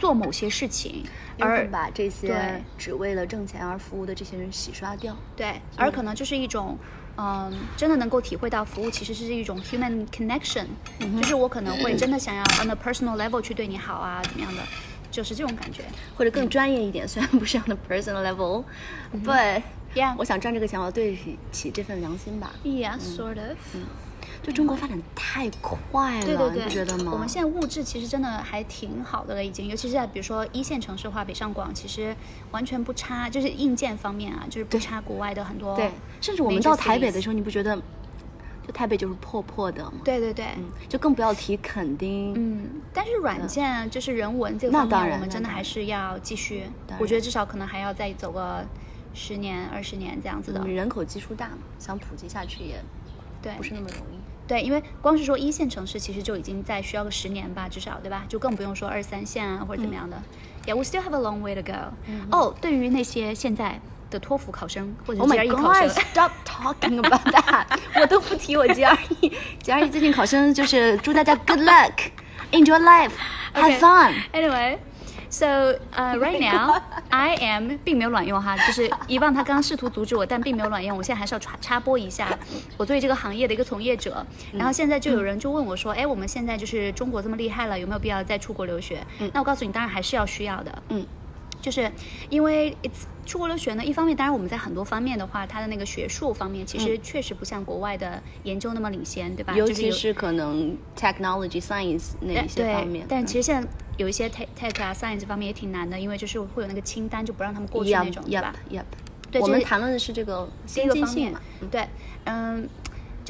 [0.00, 1.04] 做某些事情，
[1.38, 5.14] 而而把这些对只为了挣钱而服务的这些人洗刷掉。
[5.36, 6.78] 对，而可能就是一种，
[7.18, 10.64] 嗯，真的能够体会到服务其实是一种 human connection，、
[10.98, 14.62] 就是我可能会真的想要 on a personal level 去对你好啊，怎么样的，
[15.10, 15.84] 就是这种感觉。
[16.16, 19.62] 或者更专业一点，虽然不是 on the personal level，but、
[19.94, 22.52] Yeah，我想赚这个钱，我要对得起这份良心吧。
[22.64, 23.56] yeah sort of，、
[24.42, 27.12] 就中国发展太快了，对对对，你不觉得吗？
[27.12, 32.16] 我们现在物质其实真的还挺好的了，已经，尤其是在比如说一线城市化，北上广其实
[32.50, 35.76] 完全不差，就是硬件方面啊，就是不差国外的很多。
[35.76, 37.76] 对，甚至我们到台北的时候，你不觉得，
[38.66, 39.92] 就台北就是破破的吗？
[40.04, 42.32] 对对对，嗯，就更不要提垦丁。
[42.34, 46.64] 嗯，但是软件就是人文这个方面，我们真的还是要继续。
[46.98, 48.64] 我觉得至少可能还要再走个
[49.12, 50.60] 十年、二十年这样子的。
[50.64, 52.82] 嗯人口基数大嘛，想普及下去也
[53.42, 54.19] 对，不是那么容易。
[54.50, 58.24] 对，因为光是说一线城市，其实就已经在需要个十年吧，至少对吧？
[58.28, 60.20] 就更不用说二三线啊或者怎么样的。
[60.66, 61.72] Yeah, we still have a long way to go.
[62.32, 65.88] 哦，对于那些现在的托福考生或者 Oh GRE 考生!
[65.90, 67.66] Stop talking about that！
[67.94, 69.32] 我都不提我 GRE。
[69.62, 71.92] GRE 最近考生就是祝大家 good luck,
[72.50, 73.12] enjoy life,
[73.54, 74.12] have fun。
[74.32, 74.78] Anyway,
[75.30, 75.46] so
[75.94, 80.96] uh, right now I am 并没有卵用哈，就是 遗忘他刚刚试图阻止我，但并没有卵用。
[80.98, 82.36] 我现在还是要插插播一下，
[82.76, 89.06] 我作为这个行业的一个从业者，然后现在就有人就问我说，哎，我们现在就是中国这么厉害了，有没有必要再出国留学？
[89.32, 90.82] 那我告诉你，当然还是要需要的。
[90.90, 91.06] 嗯。
[91.62, 91.92] 就是
[92.30, 99.54] 因为 it's 出国留学呢，一方面当然我们在很多方面的话，它的那个学术方面其实确实不像国外的研究那么领先，对吧？
[99.56, 108.52] 尤其是可能 technology science 那一些方面，但其实现在有一些 tech tech 啊 science 方面也挺难的，因为就是会有那个清单，就不让他们过去那种，对吧
[109.40, 111.40] 我们谈论的是这个先进性嘛。，
[111.70, 111.86] 对，
[112.24, 112.68] 嗯，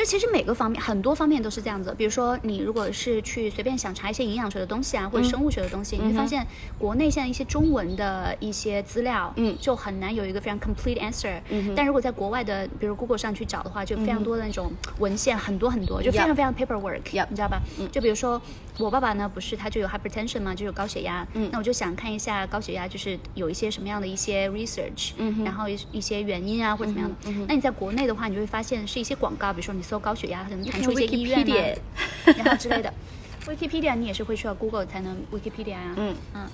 [0.01, 1.95] 就其实每个方面，很多方面都是这样子。
[1.99, 6.47] 比如说，你如果是去随便想查一些营养学的东西啊，或者生物学的东西，你会发现
[6.79, 9.55] 国内现在一些中文的一些资料，嗯。
[9.61, 11.39] 就很难有一个非常 complete answer。
[11.51, 17.61] 嗯但如果在国外的，比如 Google 上去找的话，就非常多的那种文献，很多很多，就非常非常 paperwork，、Yup 你知道吧？
[17.93, 18.41] 就比如说
[18.79, 21.51] 我爸爸呢，不是他就有 hypertension 嘛，就有高血压，嗯。
[21.53, 27.17] 那我就想看一下高血压就是有一些什么样的一些 research，、嗯然后一一些原因啊或者怎么样的。
[27.31, 31.77] 嗯那你在国内的话，你就会发现是一些广告，比如说你搜高血压，可能弹出一些医院啊，
[32.39, 32.93] 然后之类的。
[33.45, 36.47] Wikipedia 你也是会需要 Google 才能 Wikipedia 呀、嗯嗯。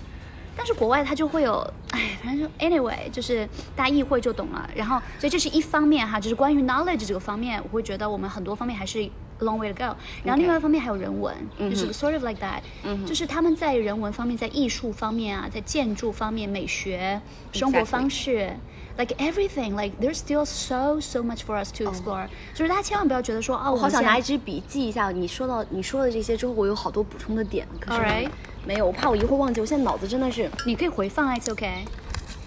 [0.56, 4.70] 但是国外它就会有，哎，反正就 anyway，就是大家意会就懂了。
[4.74, 9.06] 然后，所以这是一方面哈，就是关于 knowledge 这个方面，我会觉得我们很多方面还是
[9.40, 9.96] long way to go。
[10.24, 12.60] 然后另外一方面还有人文就是 sort of like that，、
[13.06, 17.20] 就是他们在人文方面，在艺术方面啊，在建筑方面、美学、
[17.52, 18.52] 生活方式。
[18.98, 28.30] Like everything, like there's still so so much for us to explore、就是大家千万不要觉得说，啊，我好想拿一支笔记一下你说到你说的这些之后，我有好多补充的点，可是 Alright
[28.66, 29.60] 没有，我怕我一会儿忘记。
[29.60, 31.84] 我现在脑子真的是你可以回放啊，It's okay.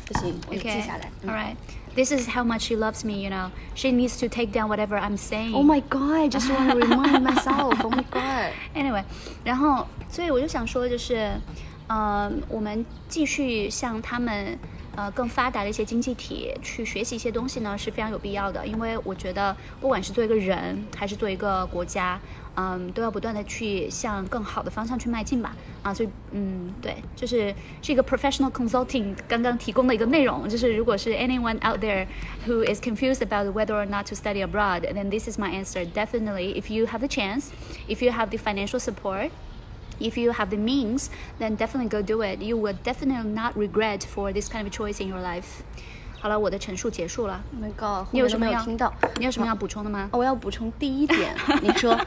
[0.07, 1.11] 不行，我.记下来。
[1.21, 1.55] 嗯 All right.
[1.95, 3.49] This is how much she loves me, you know.
[3.75, 5.53] She needs to take down whatever I'm saying.
[5.53, 6.25] Oh my god!
[6.25, 7.83] I just want to remind myself.
[7.83, 8.53] Oh my god!
[8.73, 9.03] Anyway，
[9.43, 11.39] 然后所以我就想说，就是，
[11.87, 14.57] 呃，我们继续向他们。
[14.95, 18.67] 呃，更发达的一些经济体去学习一些东西呢，是非常有必要的。
[18.67, 22.19] 因为我觉得，不管是做一个人，还是做一个国家，
[22.56, 25.56] 嗯，都要不断的去向更好的方向去迈进吧。
[25.82, 30.48] 啊，所以，嗯，对，就是是一个 professional consulting 刚刚提供的一个内容。
[30.48, 32.06] 就是如果是 anyone out there
[32.46, 35.84] who is confused about whether or not to study abroad, then this is my answer.
[35.84, 37.50] Definitely, if you have the chance,
[37.88, 39.30] if you have the financial support,
[40.00, 42.40] if you have the means, then definitely go do it.
[42.40, 45.62] You will definitely not regret for this kind of choice in your life.
[46.19, 47.41] 好了，我的陈述结束了。
[47.53, 48.07] Oh my god！
[48.11, 48.93] 你有什么要听到？
[49.17, 50.09] 你有什么要补充的吗？
[50.11, 51.97] 哦我要补充第一点， 你说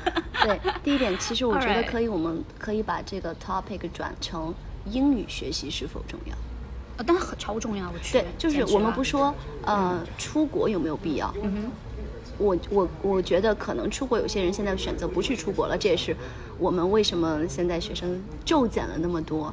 [0.42, 6.34] 对，第一点，其实我觉得 可以，我们可以把这个 topic 转成英语学习是否重要？
[6.98, 8.12] 呃，当然很超重要，我去。
[8.18, 11.70] 对，就是我们不说呃出国有没有必要，嗯哼。
[12.38, 16.16] 我我我觉得可能出国有些人现在选择不去出国了，这也是
[16.58, 19.52] 我们为什么现在学生骤减了那么多。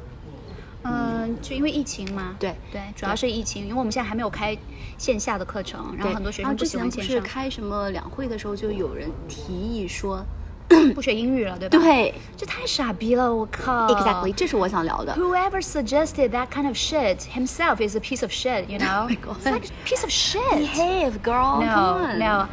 [0.84, 2.36] 嗯，就因为疫情嘛。
[2.40, 4.58] 对对，主要是疫情，因为我们现在还没有开
[4.98, 10.24] 线下的课程，然后很多学生不喜欢前不是开什么两会的时候，就有人提议说，
[10.94, 13.88] 不学英语了，对吧？，对这太傻逼了，我靠。
[13.88, 15.14] ，exactly，这是我想聊的。
[15.16, 19.08] Whoever suggested that kind of shit himself is a piece of shit, you know?
[19.10, 19.38] my God.
[19.42, 20.40] It's like a piece of shit.
[20.56, 21.60] Behave, girl.
[21.60, 22.48] No, no.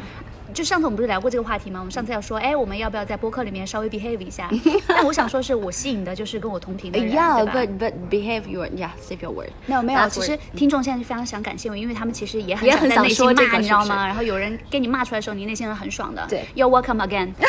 [0.57, 1.79] 就上次我们不是聊过这个话题吗？
[1.79, 4.49] 我们上次要说，哎，我们要不要在播客里面稍微 behave 一下？
[4.89, 9.51] 但我想说，是我吸引的就是跟我同频的人 Yeah, 对吧 but but behave your yeah, save your word.
[9.67, 14.07] 没有没有，其实听众现在是非常想感谢我，因为他们其实也很也很想在内心骂，说这个你知道吗？
[14.07, 16.25] 然后有人给你骂出来的时候，你内心是很爽的。
[16.27, 17.33] 对，You're welcome again。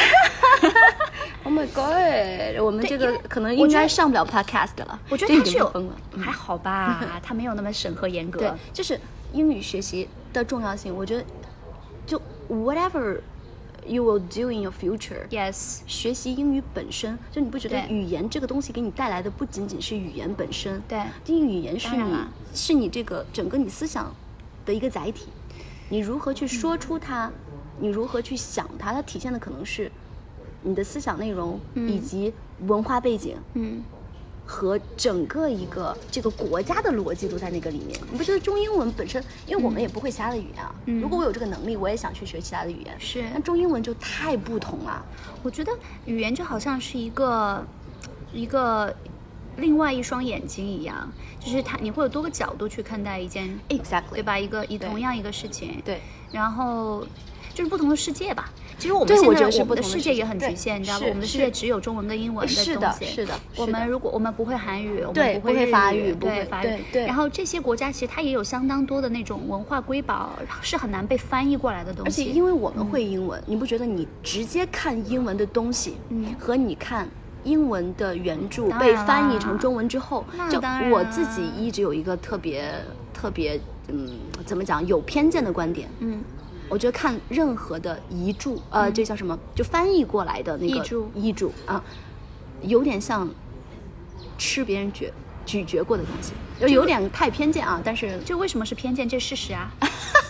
[1.45, 5.01] Oh my god，我们这个可能应该上不了 podcast 了。
[5.09, 5.93] 我觉得他是有经不疯了。
[6.21, 8.41] 还好吧，他没有那么审核严格。
[8.41, 9.01] 对，就是
[9.33, 11.29] 英语学习的重要性，我觉得就
[12.49, 13.21] whatever
[13.87, 15.27] you will do in your future。
[15.31, 21.01] Yes，学习英语本身，就你不觉得语言这个东西给你带来的不仅仅是语言本身，对。
[21.27, 22.15] 因为语言是你
[22.55, 24.15] 是你这个整个你思想
[24.67, 25.27] 的一个载体，
[25.89, 27.31] 你如何去说出它，
[27.79, 29.91] 你如何去想它，它体现的可能是
[30.63, 32.33] 你的思想内容、以及
[32.67, 33.83] 文化背景嗯，
[34.51, 38.01] 和整个一个这个国家的逻辑都在那个里面。
[38.11, 45.05] 你不觉得中英文本身，因为我们也不会其他的语言啊，嗯如果我有这个能力，我也想去学其他的语言，是但中英文就太不同了。
[45.43, 45.71] 我觉得
[46.07, 47.63] 语言就好像是一个
[48.33, 48.97] 一个
[49.59, 54.23] 另外一双眼睛一样，就是它你会有多个角度去看待一件，Exactly，对？
[54.23, 54.39] 吧？
[54.39, 56.01] 一个以同样一个事情，对。
[56.33, 57.07] 然后
[57.55, 58.51] 就是不同的世界吧。
[58.79, 61.07] 其实我们对我现在我们觉得是不同的的世界也很局限，你知道吗？
[61.09, 62.75] 我们的世界只有中文跟英文的东西。
[62.79, 72.25] 的是的我们如果我们不会韩语，我对们会不会法语，不会法语然后这些国家其实它也有相当多的那种文化瑰宝，是很难被翻译过来的东西而西。
[72.25, 77.09] 且因为我们会英文，你不觉得你直接看英文的东西，嗯和你看
[77.45, 82.73] 英文的原著被翻译成中文之后，就当我自己一直有一个特别
[83.13, 84.09] 特别嗯，
[84.45, 85.89] 怎么讲有偏见的观点。
[86.01, 86.21] 嗯，
[86.69, 89.39] 我觉得看任何的遗著，呃，这叫什么？
[89.55, 91.83] 就翻译过来的那个译著遗著啊，
[92.63, 93.29] 有点像
[94.37, 95.11] 吃别人咀
[95.47, 97.81] 咀嚼过的东西，就有点太偏见啊。
[97.83, 99.09] 但是这为什么是偏见？
[99.09, 99.73] 这是事实啊。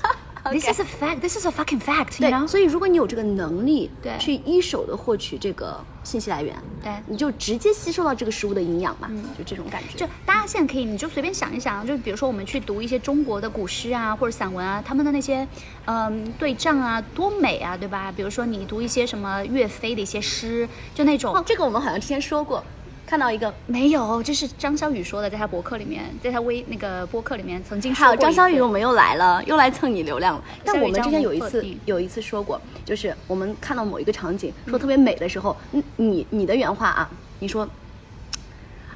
[0.53, 1.21] This is a fact.
[1.21, 2.19] This is a fucking fact.
[2.19, 2.47] 对?
[2.47, 9.99] 所以如果你有这个能力，对去一手的获取这个信息来源，对你就直接吸收到这个食物的营养嘛，就这种感觉。
[9.99, 15.47] 就大家现在可以，你就随便想一想，就比如说我们去读一些中国的古诗啊，或者散文啊，他们的那些
[15.85, 18.13] 嗯对仗啊，多美啊，对吧？
[18.13, 22.65] 比如说你读一些什么岳飞的一些诗，就那种、哦，这个我们好像之前说过，
[23.09, 28.17] 看到一个，没有，这是张小雨说的，在他博客里面，在他微那个播客里面曾经说过。
[28.17, 30.45] 张小雨，我们又来了，又来蹭你流量了。
[30.63, 37.67] 但我们之前有一次有一次说过，就是我们看到某一个场景说特别美的时候，嗯你你的原话啊，你说，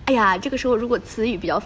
[0.04, 1.60] 哎呀，这个时候如果词语比较。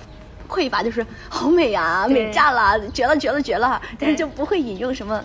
[0.49, 3.83] 匮乏就是好美啊，美炸了，绝了，绝了，绝了！
[3.99, 5.21] 但是就不会引用什么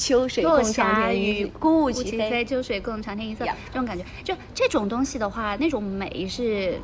[0.00, 2.42] 秋水共长霞天一色，孤鹜齐齐飞。
[2.42, 6.80] 秋水共长天一色这种感觉，就这种东西的话，那种美是。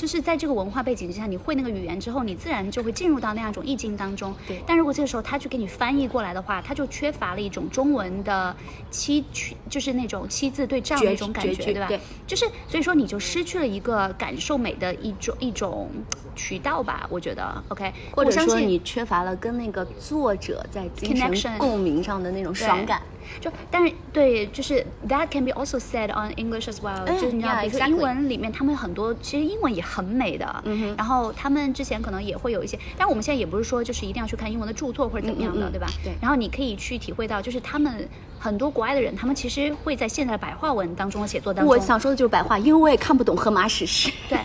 [0.00, 4.34] 就是在这个文化背景之下，你会那个语言之后，你自然就会进入到那样一种意境当中。
[4.48, 8.56] 对但如果这个时候他去给你翻译过来的话，他就缺乏了一种中文的
[8.90, 11.86] 七曲，就是那种七字对仗那种感觉，对吧？
[11.86, 15.90] 对就是所以说你就失去了一个感受美的一种一种
[16.34, 17.62] 渠道吧，我觉得。
[17.68, 23.02] OK，或者我相信说你缺乏了跟那个作者在精神共鸣上的那种爽感。
[23.40, 35.86] 就但是对，就是 that can be also said on English as well、嗯就是你知道 yeah, 比如说英文里面他们很多其实英文也很美的，嗯哼然后他们之前可能也会有一些，但我们现在也不是说就是一定要去看英文的著作或者怎么样的，对吧？
[36.02, 44.10] 对然后你可以去体会到，就是他们很多国外的人，他们其实会在现在的白话文当中的写作当中，我想说的就是白话，因为我也看不懂荷马史诗。
[44.28, 44.38] 对。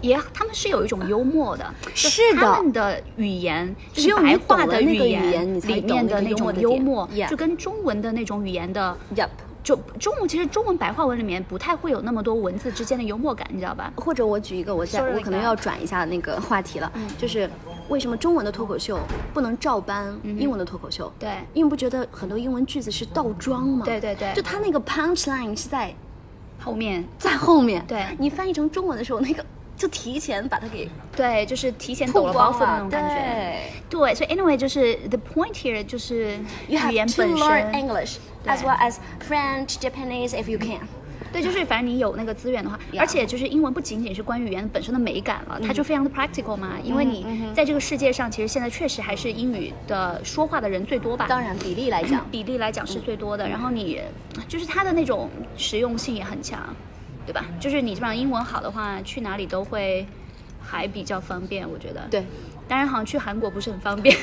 [0.00, 2.40] 也，他们是有一种幽默的，是的。
[2.40, 9.28] 他们的语言就是只有你白话的那个语言里面的那种幽默，就跟中文的那种语言的 Yup
[9.62, 13.92] 就中文其实中文白话文里面不太会有那么多文字之间的幽默感，你知道吧？
[13.96, 17.06] 或者我举一个，我在我可能要转一下那个话题了，嗯。
[17.18, 17.50] 就是
[17.90, 18.98] 为什么中文的脱口秀
[19.34, 21.12] 不能照搬英文的脱口秀？
[21.18, 21.30] 对。
[21.52, 23.84] 因为不觉得很多英文句子是倒装吗？
[23.84, 24.32] 对对对。
[24.32, 25.94] 就他那个 punch line 是在
[26.58, 27.04] 后面。
[27.18, 28.06] 在后面，对。
[28.18, 29.44] 你翻译成中文的时候，那个
[29.78, 30.86] 就提前把它给
[31.16, 33.14] 对，就是提前抖曝了包袱的那，种感觉。
[33.14, 33.72] 对。
[33.88, 36.36] 对，所以 anyway 就是 the point here 就是
[36.68, 37.80] 语言 have to 本 learn 身。
[37.80, 40.80] English as well as French, Japanese if you can.
[41.32, 51.26] 对，就是反正你有那个资源的话而且就是英文不仅仅是关于语言本身的美感了，它就非常的 practical 嘛，因为你在这个世界上，其实现在确实还是英语的说话的人最多吧。
[51.28, 53.46] 当然，比例来讲，比例来讲是最多的。
[53.46, 54.00] 然后你
[54.48, 56.58] 就是它的那种实用性也很强，
[57.28, 57.44] 对吧？
[57.60, 60.06] 就是你基本上英文好的话，去哪里都会
[60.62, 62.00] 还比较方便，我觉得。
[62.10, 62.24] 对。
[62.66, 64.14] 当然，好像去韩国不是很方便，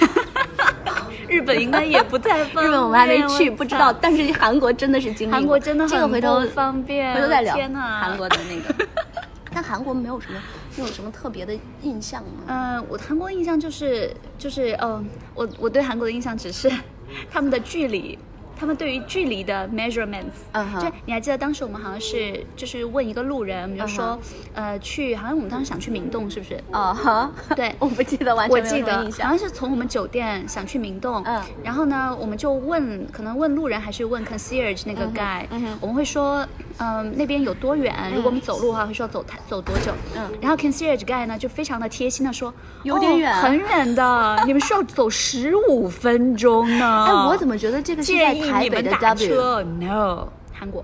[1.28, 2.66] 日本应该也不太方便。
[2.68, 3.92] 日本我们还没去，不知道。
[3.94, 7.56] 但是韩国真的是经历，韩国真的很这个回头方便回头再聊。
[7.56, 8.86] 天哪韩国的那个，
[9.54, 10.40] 但韩国没有什么，
[10.76, 12.44] 你有什么特别的印象吗？
[12.48, 16.72] 嗯，我韩国印象就是就是，嗯，我我对韩国的印象只是
[17.32, 18.18] 他们的距离。
[18.58, 24.18] 他们对于距离的 measurements，、就你还记得当时我们好像是就是问一个路人，我们就说
[24.54, 26.62] 嗯呃去，好像我们当时想去明洞，是不是？
[26.72, 28.92] 啊哈，对 我不记得，完我全没有印记
[29.22, 29.38] 得好像。
[29.38, 35.46] 是从我们酒店想去明洞，嗯然后呢，我们就问，可能问路人还是问 concierge 那个 guy，、
[35.82, 37.94] 我们会说，嗯、那边有多远？
[38.16, 39.92] 如果我们走路的话，会说走太走多久？
[40.16, 47.06] 嗯然后 concierge guy 呢就非常的贴心的说，有点远哦很远的，你们需要走十五分钟呢。
[47.08, 49.28] 哎，我怎么觉得这个是在台北的你们打 W？
[49.28, 50.84] 车？No，韩国，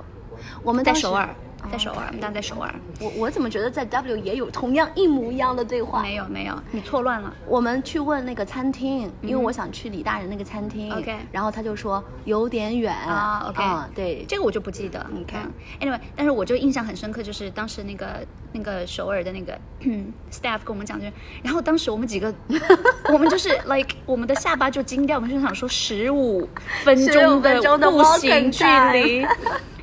[0.64, 1.30] 我们在首尔，
[1.72, 2.74] 在首尔，我们在首尔。
[3.00, 6.02] 我我怎么觉得在 W 也有同样一模一样的对话？
[6.02, 7.34] 没有没有，你错乱了。
[7.48, 10.92] 我们去问那个餐厅，因为我想去李大人那个餐厅。
[10.94, 15.06] OK 然后他就说有点远啊，OK 啊对，这个我就不记得。
[15.12, 19.58] 你看嗯，anyway，但是我就印象很深刻，就是当时那个那个首尔的那个
[20.32, 22.34] staff 跟我们讲，就是，然后当时我们几个，
[23.12, 26.48] 我们就是 like 我们的下巴就惊掉，我们就想说十五
[26.84, 29.26] 分钟15分钟的步行距离，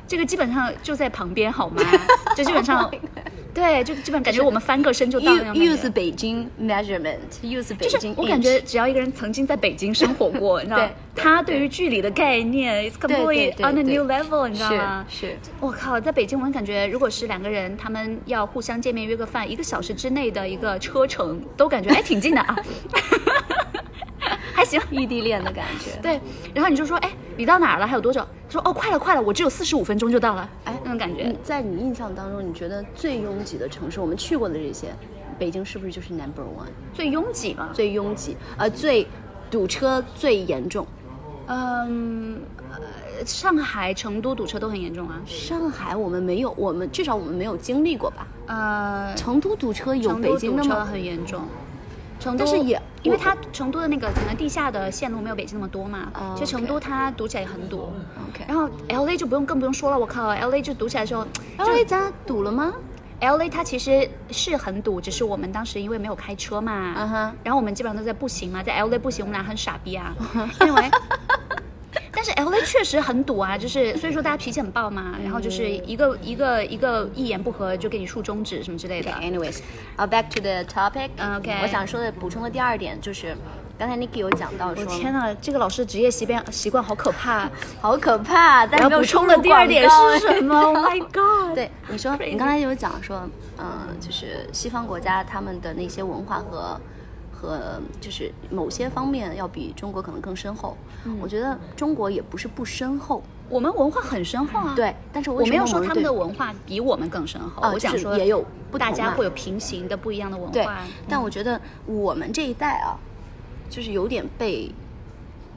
[0.09, 1.81] 这个基本上就在旁边好吗？
[2.35, 2.91] 就基本上。
[3.51, 8.13] 对，就基本感觉我们翻个身就到那种感觉 use 北京 measurement，use 北就是。
[8.15, 10.87] 我感觉只要一个人曾经在北京生活过，你知道？
[11.15, 15.05] 他对于距离的概念，it's 对 completely on a new level，你知道吗？
[15.09, 22.55] 是是我靠，在北京，我感觉如果是两个人，他们要互相见面约个饭，一个小时之内的一个车程，都感觉哎挺近的啊，
[24.53, 24.79] 还行。
[24.91, 25.99] 异地恋的感觉。
[26.01, 26.19] 对，
[26.53, 27.87] 然后你就说，哎，你到哪儿了？
[27.87, 28.19] 还有多久？
[28.21, 30.49] 他说，哦，快了，快了，我只有四十五分钟就到了。
[30.65, 31.35] 哎，那种感觉。
[31.43, 34.87] 在你印象当中，你觉得最拥挤的城市，我们去过的这些，
[35.37, 36.67] 北京是不是就是 number one？
[36.93, 39.07] 最拥挤嘛，最拥挤，呃，最
[39.51, 40.85] 堵车最严重。
[41.47, 45.19] 嗯，呃，上海、成都堵车都很严重啊。
[45.25, 48.27] 上海我们没有，我们至少我们没有经历过吧？
[48.47, 50.85] 呃，成都堵车有北京那么？
[50.85, 51.41] 很严重。
[52.19, 57.91] 成都但是也因为我它成都的那个可能地下的线路没有北京那么多嘛，哦其实成都它堵起来也很堵。
[58.29, 61.25] OK 然后 L A 就不用更不用说了，我靠，L A 就堵起来的时候，
[61.57, 62.73] 然后咱堵了吗
[63.21, 70.13] ？L A 它其实是很堵，只是我们当时因为没有开车嘛嗯哼然后我们基本上都在步行嘛，在 L A 步行，我们俩很傻逼啊，
[70.65, 70.89] 因为。
[72.19, 79.09] 但是 L A 确实很堵啊，就是所以说大家脾气很暴嘛，然后就是一个一个一个一言不合就给你竖中指什么之类的。
[79.11, 79.59] Anyways，
[79.95, 81.11] 啊、b a c k to the topic。
[81.15, 83.33] 嗯，OK 我想说的补充的第二点就是，
[83.77, 87.49] 刚才 Niki 有讲到我说，天呐，这个老师职业习惯习惯好可怕。
[87.79, 91.55] 好可怕，但是补充的第二点是什么？Oh my god！
[91.55, 96.77] 对，你说你刚才有讲说，嗯、就是西方国家他们的那些文化和
[97.39, 100.75] 和就是某些方面要比中国可能更深厚。
[101.05, 112.99] 嗯我觉得中国也不是不深厚，我们文化很深厚啊。，对，但是我没有说他们的文化比我们更深厚，我想说也有不大家会有平行的不一样的文对化。，但我觉得我们这一代啊，
[113.69, 114.69] 就是有点被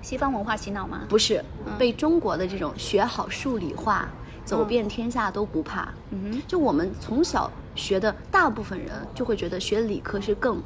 [0.01, 1.01] 西方文化洗脑吗？
[1.09, 4.09] 不是嗯被中国的这种学好数理化，
[4.45, 5.89] 走遍天下都不怕。
[6.11, 10.63] 嗯哼就我们从小学的，大部分人就会觉得学理科是更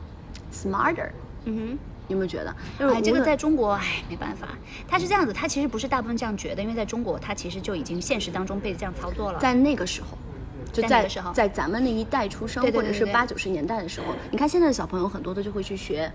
[0.65, 1.11] smarter。
[1.45, 1.79] 嗯
[2.09, 2.55] 你有没有觉得？
[2.79, 4.47] 哎，这个在中国，哎，没办法，
[4.87, 9.41] 他是这样子，他其实不是大部分这样觉得，因为在中国，他其实就已经现实当中被这样操作了。
[9.41, 10.17] 在那个时候，
[10.73, 16.13] 就在在那个时候在咱们那一代出生，对对对对对或者是八九十年代的时候，你看现在的小朋友很多的就会去学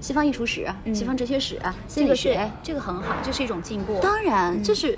[0.00, 2.48] 西方艺术史、西方哲学史、心理学。
[2.62, 3.98] 这个很好，这是一种进步。
[4.00, 4.96] 当然，这是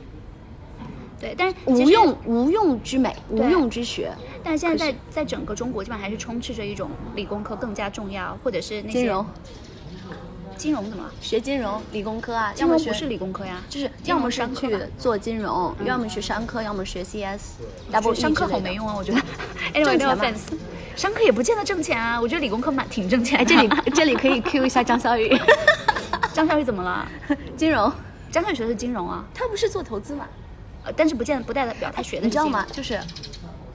[1.20, 4.12] 对，但是无用无用之美，无用之学。
[4.42, 9.26] 但是现在在在整个中国，基本上还是充斥着一种理工科更加重要，或者是那些金融，
[10.56, 11.10] 金融怎么了？
[11.20, 17.54] 学金融、理工科啊，要么学金融不是理工科呀，就是要么是去做金融，要么学商科，要么学 CS、
[17.92, 19.18] double E 商科好没用啊，我觉得。
[19.72, 20.56] anyway, 挣 no 钱嘛 offense，
[20.96, 25.34] 商科也不见得挣钱啊，我觉得理工科蛮挺挣钱哎，这里这里可以 Q 一下张小雨，
[26.34, 27.08] 张小雨怎么了？
[27.56, 27.90] 金融，
[28.30, 30.26] 张小雨学的是金融啊，他不是做投资嘛？
[30.84, 32.66] 呃但是不见不代表他学的你知道吗？？
[32.70, 33.00] 就是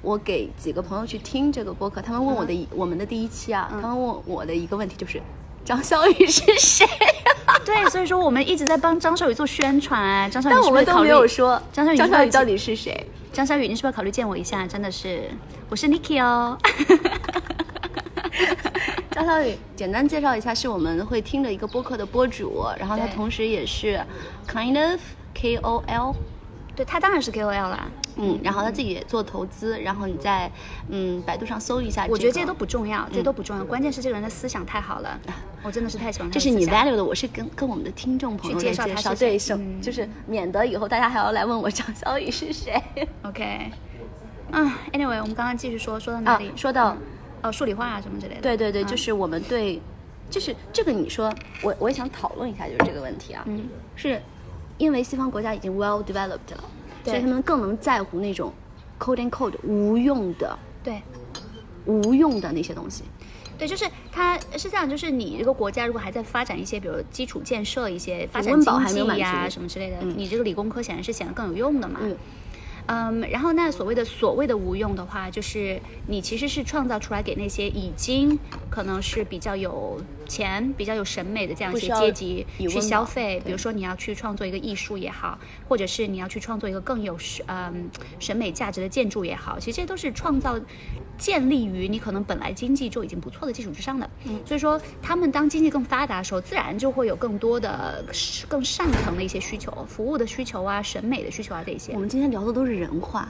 [0.02, 5.22] 我给几个朋友去听这个播客，他们问我的一、我们的第一期啊，他们问我的一个问题就是
[5.66, 6.86] 张小雨是谁？
[7.66, 10.30] 对，所以说我们一直在帮张小雨做宣传。
[10.32, 11.98] 张小雨，但我们都没有说张小雨，
[12.30, 13.06] 到底是谁？
[13.34, 14.66] 张小雨，你是不是要考虑见我一下？
[14.66, 15.30] 真的是，
[15.70, 16.58] 我是 Niki 哦。
[19.12, 24.00] 张小雨，简单介绍一下，是我们会听的一个播客的播主，然后他同时也是
[24.48, 25.02] kind of
[25.36, 26.16] KOL。
[26.80, 27.92] 对他当然是 KOL 啦。
[28.16, 30.50] 嗯，然后他自己也做投资，然后你在
[30.90, 35.20] 嗯百度上搜一下、我觉得这些都不重要，这些都不重要，关键是这个人的思想太好了，
[35.62, 42.82] 我真的是太喜欢他这是你 value 的，我是跟跟我们的听众朋友介绍介绍，对，手、嗯就是免得以后大家还要来问我 张小雨是谁
[43.24, 43.72] OK，
[44.52, 46.52] 嗯， Anyway，我们刚刚继续说，说到哪啊里？。
[46.56, 46.96] 说到
[47.42, 48.42] 哦，数理化啊什么之类的。
[48.42, 49.80] 对对对，嗯就是我们对，
[50.30, 54.22] 就是这个你说，我我也想讨论一下，就是这个问题啊，嗯，是
[54.80, 56.64] 因为西方国家已经 well developed 了，
[57.06, 58.52] 所以他们更能在乎那种
[58.98, 61.00] code and code 无用的、对。
[61.86, 63.04] 无用的那些东西。
[63.58, 72.00] 对，就是它是这样，就是你这个国家如果还在发展一些，比如基础建设、一些发展经济呀、足什么之类的，你这个理工科显然是显得更有用的嘛。
[72.04, 72.18] 嗯
[72.86, 78.38] 嗯，然后那所谓的所谓的无用的话，就是你其实是创造出来给那些已经
[78.70, 80.00] 可能是比较有
[80.30, 83.42] 钱、比较有审美的这样一些阶级去消费。
[83.44, 90.58] 比如说你要去创作一个艺术也好，或者是你要去创作一个更有审嗯审美价值的建筑也好，其实这些都是创造。
[91.18, 98.02] 建立于你可能本来经济就已经不错的基础之上的，嗯所以说他们当经济更发达的时候，自然就会有更多的
[98.48, 103.28] 更上层的一些需求，服务的需求啊、审美的需求啊这一些我们今天聊的都是人话，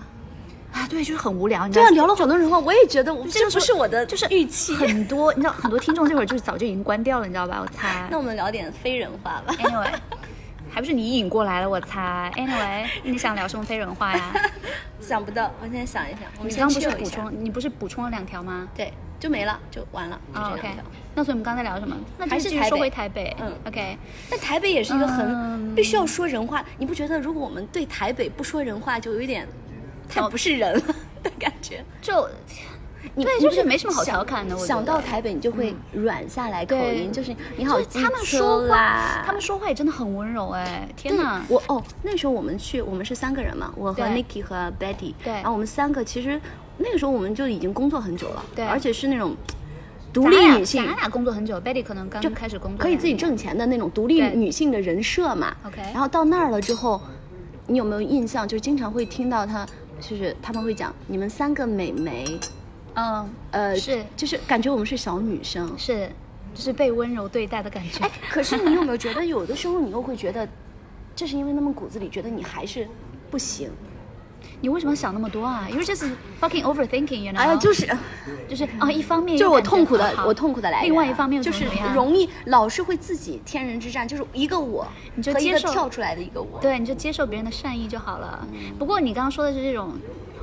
[0.71, 4.73] 啊，对，就是很无聊，你知道聊了好多人话，我也觉得我这个不是我的就是预期。
[4.75, 7.59] 很多，你知道很多听众这会儿就是早就已经关掉了，你知道吧？
[7.61, 8.07] 我猜。
[8.11, 9.53] 那我们聊点非人话吧。
[9.57, 9.91] Anyway，
[10.69, 12.31] 还不是你引过来了，我猜。
[12.35, 14.33] Anyway，你想聊什么非人话呀？
[15.01, 18.67] 想不到，我现在想一想，我们先你刚刚不是补充，你不是补充了两条吗？
[18.75, 20.71] 对，就没了，就完了，就啊、这条。
[21.15, 21.95] 那所以我们刚才聊什么？
[22.17, 23.35] 那还是说回台北。
[23.41, 23.97] 嗯，OK。
[24.29, 29.47] 那台北也是一个很、嗯必须要说人话，你不觉得如果我们对台北不说人话，就有一点
[30.09, 31.83] 太不是人了的感觉？
[32.01, 34.57] 就对，你对就是没什么好调侃的。
[34.57, 40.87] 我想到台北，你就会软下来口音，就是你好就是他们说话啦，，他们说话也真的很温柔哎！
[40.97, 46.39] 天对哪，我哦，那时候我们去，我们是三个人嘛，我和 Niki 和 Betty，对然后我们三个其实
[46.77, 49.35] 那个时候我们就已经工作很久了，对而且是那种
[50.11, 53.15] 独立女性，咱俩工作很久，Betty 可能刚就开始工作，可以自己。
[53.15, 55.55] 挣钱的那种独立女性的人设嘛。
[55.65, 57.01] OK 然后到那儿了之后，
[57.67, 58.47] 你有没有印象？
[58.47, 59.67] 就是经常会听到他，
[59.99, 62.39] 就是他们会讲你们三个美眉，
[62.95, 66.09] 嗯，呃，是就是感觉我们是小女生，是，
[66.53, 68.03] 就是被温柔对待的感觉。
[68.03, 70.47] 哎，可是你有没有觉得，有的时候你又会觉得，
[71.15, 72.87] 这是因为他们骨子里觉得你还是
[73.29, 73.69] 不行？
[74.61, 76.09] 你为什么想那么多啊？You're just
[76.41, 77.37] fucking overthinking，you know？
[77.37, 77.87] 哎呀，就是
[78.47, 80.89] 就是啊，一方面就是我痛苦的，我痛苦的来源。
[80.89, 86.59] 另外一方面就是容易老是会自己天人之战，就是一个我，你就接受跳出来的一个我。
[86.59, 88.47] 对，你就接受别人的善意就好了。
[88.51, 89.93] 嗯不过你刚刚说的是这种，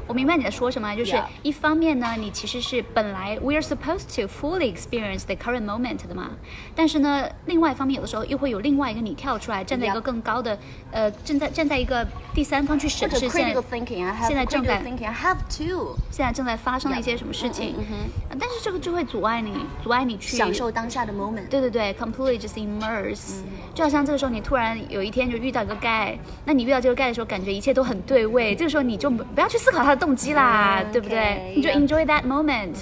[0.07, 6.30] 我明白你在说什么，就是一方面呢，你其实是本来 we are supposed to fully experience the current moment 的嘛，
[6.74, 10.59] 但是呢，另外一方面有的时候又会有另外一个你跳出来，站在一个更高的，
[10.90, 17.74] 呃，站在站在一个第三方去审视现在正在 critical thinking，I have to 现在正在发生的一些什么事情。
[18.38, 19.52] 但是这个就会阻碍你，
[19.82, 21.48] 阻碍你去享受当下的 moment。
[21.48, 23.40] 对对对，completely just immerse，、
[23.74, 32.72] 就嗯好像这个时候你突然有一天就遇到一个 guy，那你遇到这个 guy 的时候，感觉一切都很对味，这个时候你就不要去思考他的动机啦，嗯对不对你就 enjoy that moment，、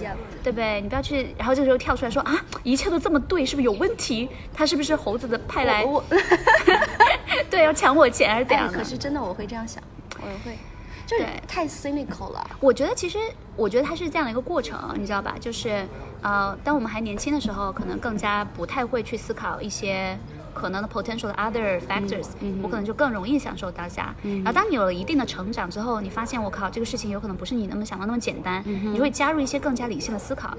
[0.42, 0.80] 对不对？
[0.80, 4.28] 你不要去，然后这个时候跳出来说啊，一切都这么对，是不是有问题？
[4.52, 5.84] 他是不是猴子的派来？
[7.50, 8.78] 对，要抢我钱还是怎哎，样的？
[8.78, 9.82] 可是真的我会这样想，
[10.20, 10.58] 我也会，
[11.06, 12.46] 就是对太 cynical 了。
[12.60, 13.18] 我觉得其实，
[13.56, 15.34] 我觉得它是这样的一个过程，你知道吧？
[15.40, 15.86] 就是，
[16.22, 20.16] 呃，当我们还年轻的时候，可能更加不太会去思考一些
[20.54, 22.28] 可能的 potential 的 other factors，、
[22.62, 24.14] 我可能就更容易享受当下。
[24.22, 30.56] 然后当你有了一定的成长之后，你发现我靠，这个事情有可能不是你那么想的那么简单，你就会加入一些更加理性的思考。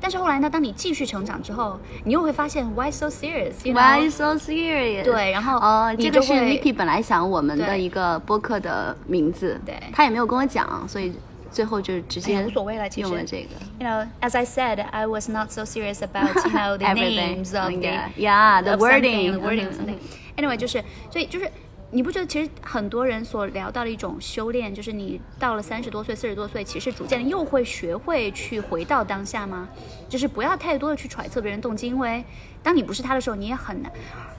[0.00, 5.04] 但是后来呢，当你继续成长之后，你又会发现 why so serious？you know？Why so serious？
[5.04, 11.12] 对然后哦，这个是就会 Niki 本来想我们的一个播客的名字，对他也没有跟我讲，所以
[11.55, 13.49] 最后就直接哎呀无所谓了其实用了这个。
[13.79, 17.43] You know, as I said, I was not so serious about you know the Everything.
[17.43, 18.09] names of the Yeah.
[18.15, 19.31] Yeah, the of something, wording.
[19.33, 19.97] the wording, 嗯 something.
[20.37, 21.51] Anyway，就是所以就是。
[21.90, 29.68] 你不觉得其实很多人所聊到的一种修炼，就是你到了三十多岁、四十多岁，其实逐渐又会学会去回到当下吗？
[30.08, 32.24] 就是不要太多的去揣测别人动机，因为
[32.62, 33.92] 当你不是他的时候，你也很难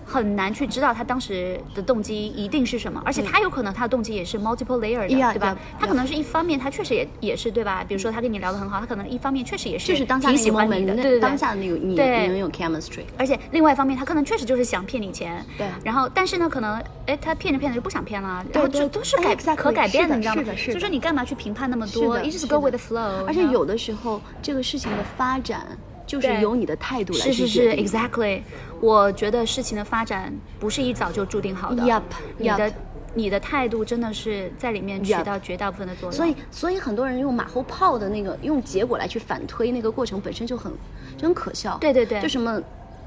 [0.05, 7.83] 很难去知道他当时的动机一定是什么，而且他有可能他的动机也是 multiple layer 的 Yeah, 对吧？yeah, 他可能是一方面，他确实也也是对吧？
[7.87, 12.21] 比如说他跟你聊得很好，他可能一方面确实也是就是当下挺喜欢你的，对对对，当下那个你对。
[12.23, 13.03] 你们有 chemistry。
[13.17, 15.67] 而且另外一方面，他可能确实就是想骗你钱，对。
[15.83, 20.43] 然后但是呢，可能哎，他骗着骗着就不想骗了，然后对这都是改可改变的你知道吗？
[20.73, 25.65] 就说你干嘛去评判那么多是的？You just 是 go with the flow，而且有的时候这个事情的发展
[26.05, 27.73] 就是对由你的态度来是是是。
[27.73, 28.41] ，exactly。
[28.79, 32.01] 我觉得事情的发展不是一早就注定好的 Yup，
[32.38, 32.73] 你的
[33.13, 36.11] 你的态度真的是在里面起到绝大部分的作用。
[36.11, 40.71] 所以，所以很多人用马后炮的那个用结果来去反推那个过程本身就很
[41.17, 41.77] 就很可笑。
[41.79, 42.61] 对对对就什么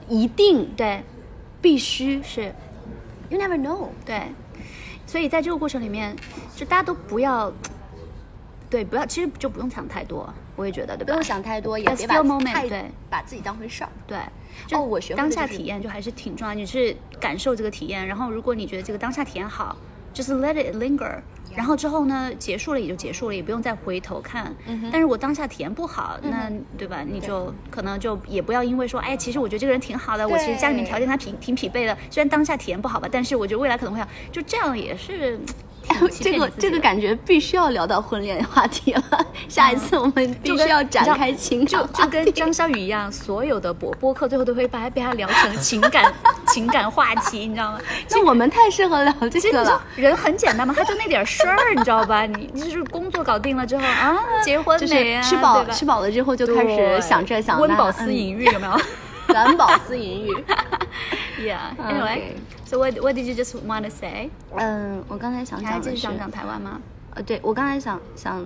[0.09, 1.03] 一定对
[1.61, 2.53] 必须是。
[3.31, 3.89] ，you never know。
[4.05, 4.21] 对，
[5.07, 6.15] 所以在这个过程里面，
[6.55, 7.51] 就大家都不要，
[8.69, 11.07] 对，不要，其实就不用想太多，我也觉得，对吧？
[11.07, 13.91] 不用想太多，也别把 moment，太对把自己当回事儿。
[14.07, 14.19] 对，
[14.67, 19.75] 就我学会当下体验就还是挺重要，你是感受这个体验，然后如果你觉得这个当下体验好，
[20.13, 21.19] 就是 let it linger。
[21.57, 24.55] 然后之后呢，结束了也就结束了，也不用再回头看。
[24.69, 26.49] 嗯但是我当下体验不好，那
[26.79, 27.03] 对吧？
[27.03, 35.41] 你就可能就也不要因为说，哎，其实我觉得这个人挺好的，我其实家里面条件他挺挺匹配的，虽然当下体验不好吧，但是我觉得未来可能会好，就这样也是
[36.21, 39.03] 这个这个感觉必须要聊到婚恋话题了。
[39.49, 42.33] 下一次我们必须要展开情就感就就跟。
[42.33, 46.13] 张小雨一样，所有的播播客最后都会把被他聊成情感
[46.49, 47.81] 情感话题，你知道吗？
[48.11, 49.83] 那我们太适合聊这个了。
[49.97, 52.25] 人很简单嘛，他就那点事儿，你知道吧？
[52.25, 55.23] 你你就是工作搞定了之后啊，结婚就是没啊？
[55.23, 58.81] 吃饱吃饱了之后就开始想这想那，温饱思淫欲有没有。
[61.41, 61.73] Yeah.
[61.79, 62.37] Anyway, Okay.
[62.67, 64.31] so what what did you just want to say？
[64.57, 66.81] 嗯，我刚才想讲的是，继续讲讲台湾吗？
[67.15, 68.45] 呃，对我刚才想想，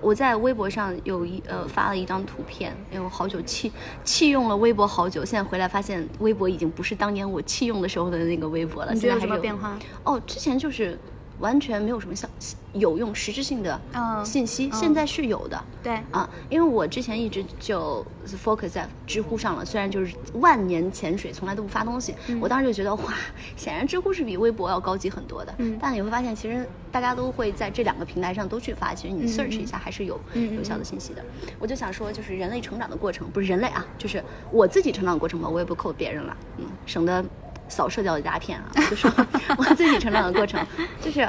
[0.00, 3.70] 我在微博上有一呃发了一张图片，因为我好久弃
[4.04, 8.94] 弃用了微博好久，现在回来发现微博已经不是当年我弃用的时候的那个微博了。
[8.94, 9.76] 你觉得有什么变化？
[10.04, 10.98] 哦，之前就是
[11.38, 12.28] 完全没有什么效
[12.74, 15.64] 有用实质性的嗯信息，嗯现在是有的。
[15.82, 23.14] 对，啊，因为我之前一直就 focus 在知乎上了，虽然就是万年潜水，从来都不发东西，嗯我当时就觉得哇，
[23.56, 25.54] 显然知乎是比微博要高级很多的。
[25.58, 31.24] 嗯但你会发现，其实大家都会在这两个平台上都去发，其实你 search 一下还是有有效的信息的。
[31.58, 34.22] 我就想说，就是人类成长的过程，不是人类啊，就是
[34.52, 37.24] 我自己成长的过程吧，我也不扣别人了，嗯，省得
[37.68, 38.70] 扫社交的鸦片啊。
[38.74, 39.10] 我就说
[39.56, 40.64] 我自己成长的过程，
[41.00, 41.28] 就是。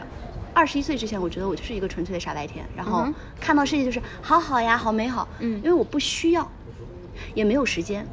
[0.52, 3.08] 二十一岁之前，我觉得我就是一个纯粹的傻白甜，然后
[3.40, 6.52] 看到世界就是好好呀，好美好，嗯因为我不需要，
[7.36, 8.06] 也没有时间，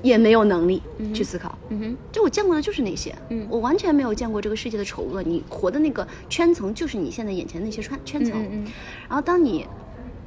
[0.00, 0.80] 也没有能力
[1.12, 5.20] 去思考，嗯哼，就我见过的就是那些，嗯我完全没有见过这个世界的丑恶。
[5.24, 8.72] 你活的那个圈层就是你现在眼前的那些圈圈层，嗯嗯嗯
[9.08, 9.66] 然后当你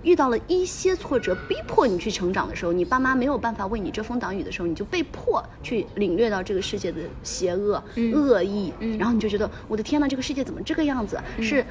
[0.04, 7.82] 遇到了一些挫折，逼迫你去成长的时候，你爸妈没有办法为你遮风挡雨的时候，你就被迫去领略到这个世界的邪恶、
[8.14, 11.20] 恶意，然后你就觉得我的天呐，这个世界怎么这个样子？
[11.40, 11.66] 是，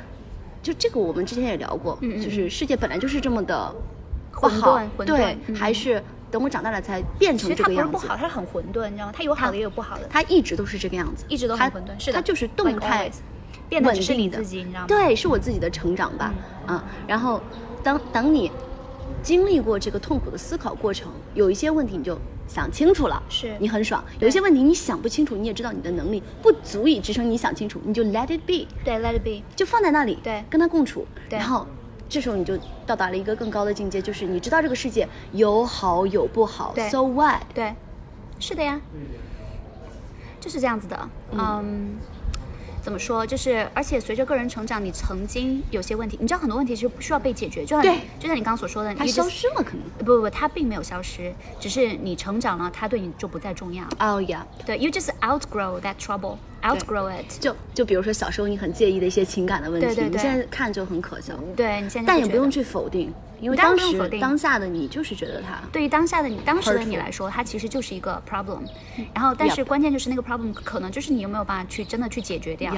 [0.62, 3.74] 就这个我们之前也聊过，就是世界本来就是这么的
[4.32, 7.92] 不混好沌，混沌对，嗯还是等我长大了才变成这个样子。
[7.92, 9.12] 它不是不好，它很混沌，你知道吗？
[9.14, 12.02] 它有好的也有不好的，它一直都是这个样子，一直都它很混沌。
[12.02, 13.10] 是的，它就是动态
[13.68, 14.86] 变得稳只是你自己，你知道吗？
[14.86, 16.32] 对，是我自己的成长吧，
[16.68, 17.40] 嗯，然后
[17.82, 18.50] 当等你
[19.22, 22.18] 经历过这个痛苦的思考过程，有一些问题你就
[22.48, 29.42] 想清楚了，是你很爽；有一些问题你想不清楚，你也知道你的能力不足以支撑你想清楚，你就 let it be，对，let it be。
[29.56, 31.66] 就放在那里，对跟他共处，对然后。
[32.08, 37.40] 这时候你就到达了一个更高的境界，就是你知道这个世界有好有不好，so what？
[37.54, 37.74] 对，
[38.38, 38.78] 是的呀，
[40.38, 41.08] 就是这样子的。
[41.30, 41.96] 嗯，
[42.82, 43.24] 怎么说？
[43.24, 49.82] 就是而且随着个人成长，你曾经有些问题，你知道很多问题是不需要被解决，就像对就像你刚刚所说的，它 you 消失了，可能。
[49.98, 53.84] 不不不，它并没有消失，只是你成长了，它对你就不再重要。
[54.00, 55.94] 哦呀，对，you just outgrow that
[56.62, 57.40] trouble，outgrow it。
[57.40, 61.34] 就就比如说小时候你很介意的一些情感的问题，对对对你现在看就很可笑。
[61.56, 68.60] 对你现在但也不用去否定，因为当时当下的你就是觉得他对于当下的你，当时的你来说，它其实就是一个 problem。
[69.14, 72.72] 然后，但是关键就是那个 problem 可能就是你有没有办法去真的去解决掉。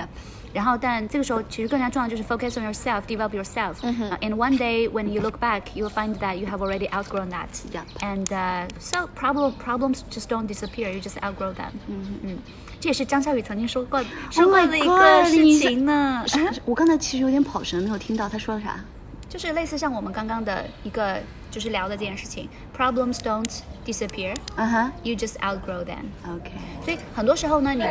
[0.53, 3.75] 然后，但这个时候其实更加重要就是 focus on yourself, develop yourself.
[3.83, 6.59] 嗯 Uh, and one day when you look back, you will find that you have
[6.61, 7.49] already outgrown that.
[7.73, 11.73] Yup And uh, so problem problems just don't disappear, you just outgrow them.
[11.89, 12.39] 嗯嗯，
[12.85, 16.23] 这也是张小雨曾经说过说过 Oh 的一个事你情呢。
[16.67, 18.79] 我刚才其实有点跑神，没有听到他说了啥。
[19.27, 21.19] 就是类似像我们刚刚的一个
[21.55, 26.51] 就是聊的这件事情，problems don't disappear, 嗯哼 you just outgrow them.，OK，
[26.85, 27.85] 所以很多时候呢，你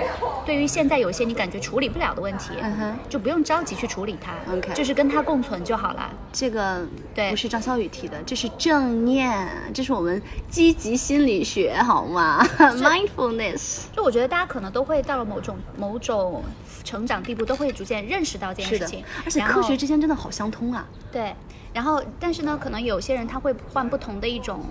[0.46, 6.12] 对于现在有些你感觉处理不了的问题，嗯哼就不用着急去处理它 OK 就是跟它共存就好了。
[6.34, 6.86] 这个
[7.16, 13.84] 对不是张小雨提的，这是正念，这是我们积极心理学，好吗？Mindfulness。
[13.96, 16.44] 就我觉得大家可能都会到了某种某种
[16.84, 20.86] 成长地步，都会逐渐认识到这件事情，，而且科学之间真的好相通啊。
[21.14, 21.34] 对。
[21.74, 24.62] 然后，但是呢，可能有些人他会换不同的一种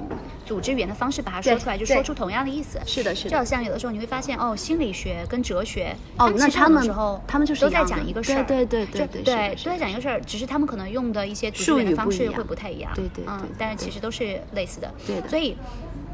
[0.46, 2.78] 组织语言的方式把它说出来，就说出同样的意思。
[2.86, 3.44] 是的，是的就好。
[3.44, 15.56] 像有的时候你会发现，哦，心理学跟哲学，哦那他们时候他们就是都在讲一个事儿，对对对对对都在讲一个事儿，只是他们可能用的一些组织语言的方式会不太一样，对对对嗯，但是其实都是类似的，对的所以。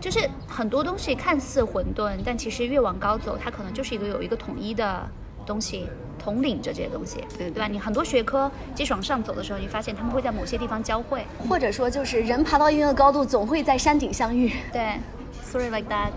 [0.01, 5.05] 就是很多东西看似混沌，但其实越往高走，它可能就是一个有一个统一的
[5.49, 5.89] 东西
[6.19, 7.67] 统领着这些东西，对对吧？
[7.67, 14.53] 你很多学科继续往上走的时候，你发现他们会在某些地方交汇，或者说，就是人爬到一定的高度，总会在山顶相遇。
[14.71, 14.99] 对
[15.43, 16.11] ，sorry like that，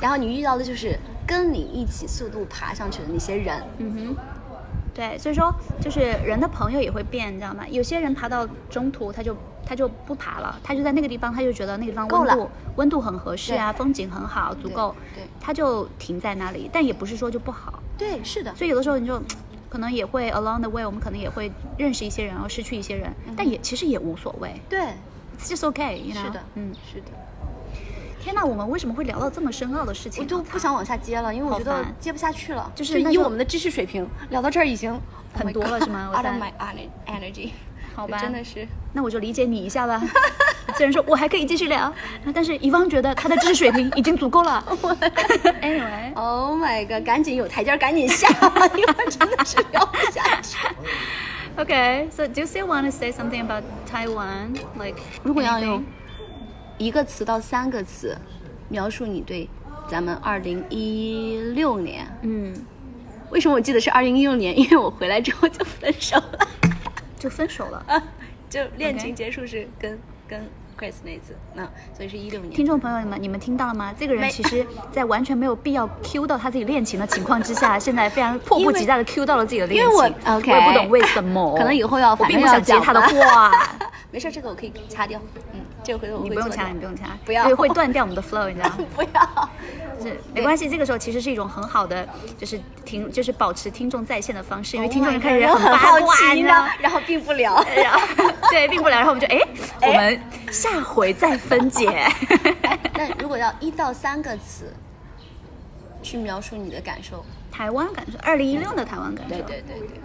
[0.00, 0.96] 然后你遇到的就是
[1.26, 3.60] 跟你一起速度爬上去的那些人。
[3.78, 4.16] 嗯哼，
[4.94, 7.66] 对，所以说就是人的朋友也会变，你知道吗？
[7.68, 18.54] 有些人爬到中途他就他就不爬了，他就在那个地方，他就觉得那个地方温度温度很合适啊，风景很好，足够，对对他就停在那里，但也不是说就不好，对，是的。
[18.54, 19.22] 所以有的时候你就。
[19.70, 21.48] 可能也会 along the way，我们可能也会
[21.78, 24.80] 认识一些人，然后失去一些人，但也其实也无所谓对
[25.38, 26.24] ，，it's just okay，you know？
[26.24, 27.06] 是的，嗯，是的。
[28.20, 30.24] 天哪，我们为什么会聊到这么深奥的事情啊？
[30.24, 32.68] 我就不想往下接了，因为我觉得接不下去了。
[32.74, 34.92] 就是以我们的知识水平，聊到这儿已经
[35.32, 37.50] 很多了是吗 o u t 我 of 在 my ener- energy。
[38.00, 38.66] 好吧真的是。
[38.94, 40.00] 那我就理解你一下吧。
[40.76, 41.92] 虽然说我还可以继续聊，
[42.32, 44.64] 但是乙方觉得他的知识水平已经足够了。
[45.60, 47.04] anyway，Oh my god！
[47.04, 48.28] 赶紧有台阶儿赶紧下，
[48.74, 50.56] 因为真的是聊不下去。
[51.58, 54.54] okay, so do you still want to say something about Taiwan?
[54.78, 55.84] Like，如果要用
[56.78, 58.16] 一个词到三个词
[58.70, 59.46] 描述你对
[59.88, 62.54] 咱们二零一六年，嗯，
[63.30, 64.58] 为什么我记得是二零一六年？
[64.58, 66.48] 因为我回来之后就分手了，
[67.20, 68.02] 就分手了啊。
[68.48, 69.96] 就恋情结束是跟
[70.26, 70.40] 跟
[70.76, 71.62] Chris 那次，那
[71.94, 72.52] 所以是一六年。
[72.52, 73.94] 听众朋友们，你们听到了吗？
[73.96, 79.92] 这个人其实，在完全没有必要 Q 到他自己恋情的情况之下，现在非常迫不及待的 Q 到了自己的恋情。
[79.92, 83.52] 因为我 OK 我也不懂为什么，可能以后要要并不想接他的吧话。
[84.10, 85.20] 没事，这个我可以掐掉。
[85.52, 88.78] 嗯，这个回头我会你不用掐，你不用掐，不要会断掉我们的 flow，你知道吗？
[88.96, 89.50] 不要。
[90.00, 97.62] 是没关系，这个时候其实是一种很好的，就是听，就是保持听众在线的方式，因为 Oh 听众就开始很很好奇，呢，然后并不聊。
[97.76, 98.00] 然后
[98.50, 99.40] 对，并不了，然后我们就 哎，
[99.82, 100.20] 我们
[100.50, 101.88] 下回再分解。
[102.94, 104.72] 那如果要一到三个词
[106.02, 109.34] 去描述你的感受，台湾感受，二零一六的台湾感受。
[109.34, 110.00] 对对对对，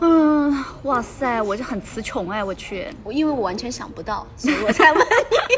[0.00, 5.56] 嗯，哇塞，我就很词穷哎，我去，我因为我完全想不到，所以我才问你。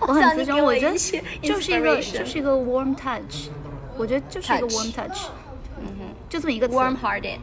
[0.06, 0.96] 我很词穷，我觉得
[1.42, 3.48] 就是一个就是一个 warm touch，
[3.96, 5.28] 我觉得就是一个 warm touch，
[5.80, 6.14] 嗯哼。
[6.28, 6.68] 就这么一个。
[6.68, 7.38] warm hearted，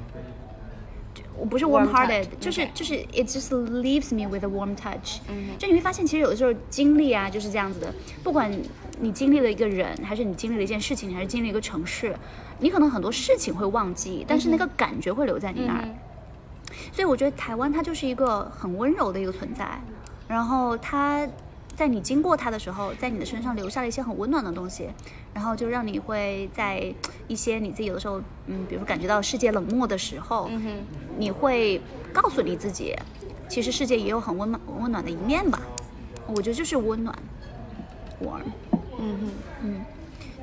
[1.38, 5.20] 我不是 Warm hearted，就是就是 it just leaves me with a warm touch。
[5.30, 7.94] 嗯就你会发现，其实有的时候经历啊就是这样子的，
[8.24, 8.52] 不管
[9.00, 12.16] 你经历了一个人，还是你经历了一件事情，还是经历一个城市，
[12.60, 15.88] 你可能很多事情会忘记，但是那个感觉会留在你那儿。
[16.88, 19.80] 嗯所以我觉得台湾它就是一个很温柔的一个存在，
[20.28, 21.28] 然后它
[21.76, 24.90] 在你经过它的时候，在你的身上留下了一些很温暖的东西，
[25.34, 26.94] 然后就让你会在
[27.28, 30.70] 一些你自己有的时候，嗯，比如感觉到世界冷漠的时候，嗯哼，
[31.18, 31.82] 你会
[32.14, 32.96] 告诉你自己，
[33.48, 35.60] 其实世界也有很温暖温暖的一面吧。
[36.28, 37.18] 我觉得就是温暖
[38.22, 38.42] ，warm。
[39.00, 39.32] 嗯哼，
[39.64, 39.82] 嗯，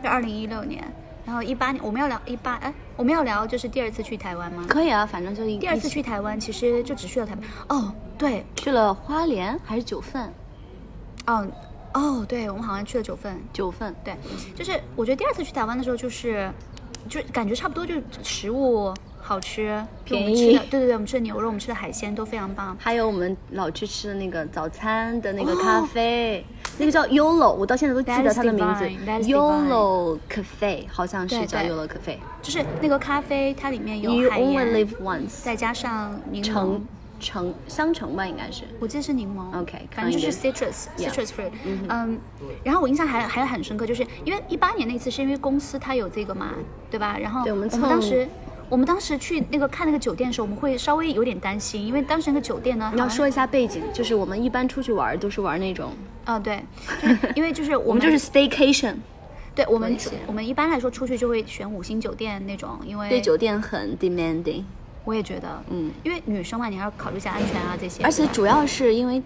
[0.03, 0.83] 这二零一六年，
[1.29, 4.65] 然后一八年我们要聊一八，哎，我们要聊就是第二次去台湾吗？
[4.67, 7.43] 可以啊，反正就一第二次去台湾，其实就只去了台北。
[7.69, 10.33] 哦，对，去了花莲还是九份？
[11.27, 11.47] 哦，
[11.93, 13.39] 哦，对，我们好像去了九份。
[13.53, 14.17] 九份，对，
[14.57, 16.51] 就是我觉得第二次去台湾的时候，就是
[17.11, 22.75] 就感觉差不多，就是食物好吃，我们便宜，对对对，我们吃的牛肉，我们吃的海鲜都非常棒。
[22.81, 26.43] 还有我们老去吃的那个早餐的那个哦咖啡，
[26.79, 28.85] 那个叫 Yolo，我到现在都记得它的名字。
[29.29, 32.19] Yolo Cafe，好像是叫 Yolo Cafe。
[32.41, 36.47] 就是那个咖啡，它里面有 You 海 only 盐，live once，再加上柠檬。
[36.47, 36.85] 橙，
[37.21, 38.63] 橙香橙吧，应该是。
[38.79, 39.61] 我记得是柠檬。
[39.61, 41.51] OK，反正就是 citrus citrus fruit，
[41.89, 42.17] 嗯，
[42.63, 46.55] 然后我印象还还很深刻，就是因为一八年那次是因为公司它有这个嘛，
[46.89, 47.19] 对吧？
[47.19, 48.29] 然后我们当时
[48.69, 55.93] 我们当时去那个看那个酒店的时候，我们会稍微有点担心，因为当时那个酒店呢，你要说一下背景，就是我们一般出去玩儿都是玩那种，
[56.25, 56.63] 啊，对，
[57.01, 58.97] 就是因为就是 我我们就是 staycation，
[59.55, 59.97] 对我们
[60.27, 64.63] 我们一般来说出去就会选五星酒店那种，因为对酒店很 demanding，
[65.05, 69.23] 我也觉得，嗯，因为女生嘛，你还要考虑一下安全啊这些，而且主要是因为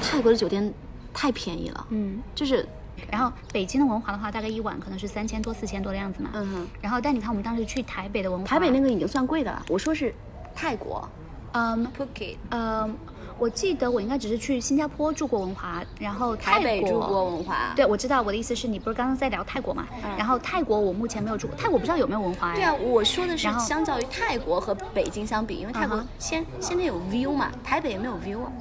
[0.00, 0.72] 泰国的酒店
[1.12, 2.66] 太便宜了，嗯，就是
[3.10, 6.52] 然后北京的文华的话，大概一晚可能是三千多四千多的样子嘛，嗯。
[6.52, 10.14] 哼，然后但你看我们当时去台北的文华，台北那个已经算贵的了，我说是
[10.54, 11.08] 泰国
[11.52, 12.96] 嗯 Phuket，嗯，
[13.38, 19.86] 我记得我应该只是去新加坡住过文华，然后泰台北国住过文华，对，我知道我的意思是你不是刚刚在聊泰国嘛？
[20.04, 20.16] 嗯。
[20.16, 22.54] 然后泰国我目前没有住过，泰国不知道有没有文华哎。
[22.54, 28.52] 对啊，我说的是相较于泰国和北京相比，因为泰国嗯先先得有 view 嘛，台北也没有 view 啊，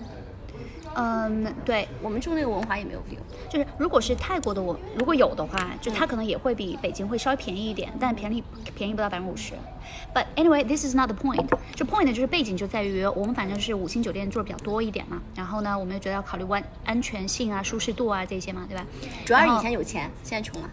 [0.96, 3.18] 嗯，对，我们住那个文华也没有 view。
[3.50, 8.44] 就是如果是泰国的我如果有的话，就它可能也会比北京会稍微便宜一点，但便宜
[8.76, 9.54] 便宜不到百分之五十。
[10.14, 11.46] But anyway, this is not the point。
[11.76, 18.86] 就 point，就是背景就在于我们反正是五星酒店住的比较多一点嘛，然后呢，我们就觉得要考虑安安全性啊、舒适度啊这些嘛，对吧？
[19.26, 20.70] 主要是以前有钱，现在穷了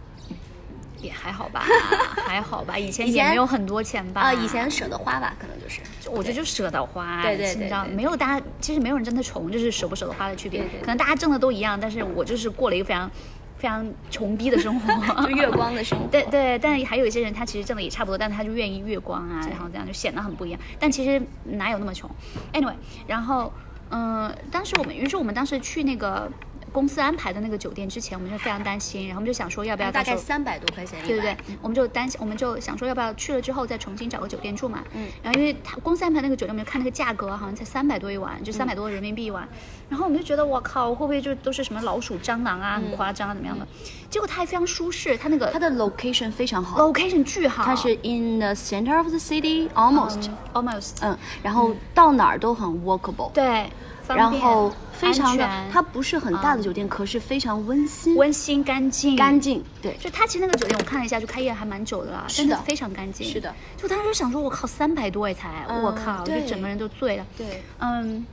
[1.00, 1.64] 也还好吧，
[2.26, 4.20] 还好吧，以前也没有很多钱吧。
[4.22, 5.80] 啊，以前舍得花吧，可能就是。
[6.08, 10.62] 我觉得就舍得花，对对对你知道没有大家其实没有人真的穷，就是舍不舍得花的区别。
[10.80, 13.10] 可能大家挣的都一样，但是我就是过了一个非常
[13.58, 16.06] 非常穷逼的生活，就 月光的生活。
[16.06, 20.60] 对对，但还有一些人他其实挣的也差不多，但他就愿意月光啊，然后这样就显得很不一样。
[20.78, 22.08] 但其实哪有那么穷
[22.52, 22.74] ？Anyway，
[23.08, 23.52] 然后
[23.90, 26.30] 嗯，当时我们于是我们当时去那个
[26.76, 34.84] 公司安排的那个酒店之前，我们就非常担心，然后我们就想说要不要大概三百多块钱一对对对，我们就担心，我们就想说要不要去了之后再重新找个酒店住嘛。
[34.92, 35.08] 嗯。
[35.22, 39.48] 然后因为他公司安排那个酒店，我们就看那个价格好像才三百多一晚，就三百多人民币一晚。
[39.88, 43.66] 然后我们就觉得我靠，会不会就都是什么老鼠、蟑螂啊，很夸张啊怎么样的？
[44.10, 53.66] 结果它还非常舒适，它那个它的 location 非常好，location 巨好，它是 in the center of the city almost，嗯 almost 嗯，然后到哪儿都很 walkable，对，
[54.08, 59.16] 然后非常的它不是很大的酒店，可是非常温馨、温馨干净。
[59.16, 59.40] 干。
[59.40, 62.48] 净，对，就它其实那个酒店我看了一下，就开业还蛮久的了，是的。
[62.48, 63.26] 真的非常干净。
[63.26, 67.26] 是的，就当时就想说，我靠，三百多也才，嗯我靠，就整个人都醉了。
[67.36, 68.24] 对，嗯，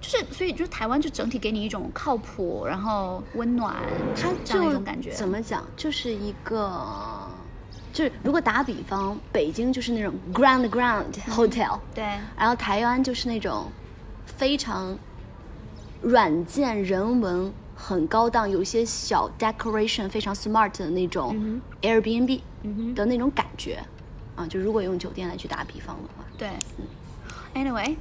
[0.00, 3.76] 就是所以就是台湾就整体给你一种靠谱，然后温暖，
[4.16, 5.12] 它这样一就种感觉。
[5.12, 6.84] 怎么讲，就是一个，
[7.92, 12.04] 就是如果打比方，北京就是那种 ground ground hotel，、对。
[12.36, 13.70] 然后台湾就是那种
[14.26, 14.98] 非常
[16.02, 22.40] 软件人文很高档，有一些小 decoration 非常 smart 的那种 Airbnb
[22.94, 23.82] 的那种感觉、
[24.36, 26.50] 啊，就如果用酒店来去打比方的话，对
[27.54, 27.96] ，anyway，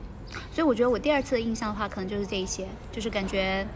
[0.51, 3.67] 所以我觉得我第二次的印象的话，可能就是这一些，就是感觉。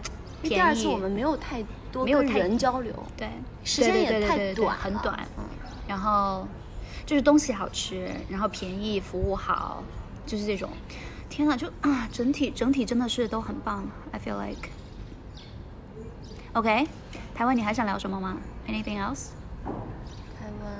[0.44, 1.62] 第二次我们没有太
[1.92, 3.30] 多跟没有太人交流，对
[3.64, 5.20] 时间也太短了很短。
[5.38, 5.44] 嗯
[5.88, 6.48] 然后
[7.06, 9.84] 就是东西好吃，然后便宜，服务好，
[10.26, 10.70] 就是这种。
[11.32, 13.88] 天呐，就啊，整体整体真的是都很棒。
[14.12, 14.68] I feel like。
[16.52, 16.86] OK，
[17.34, 19.30] 台湾你还想聊什么吗？Anything else？
[20.38, 20.72] 台湾，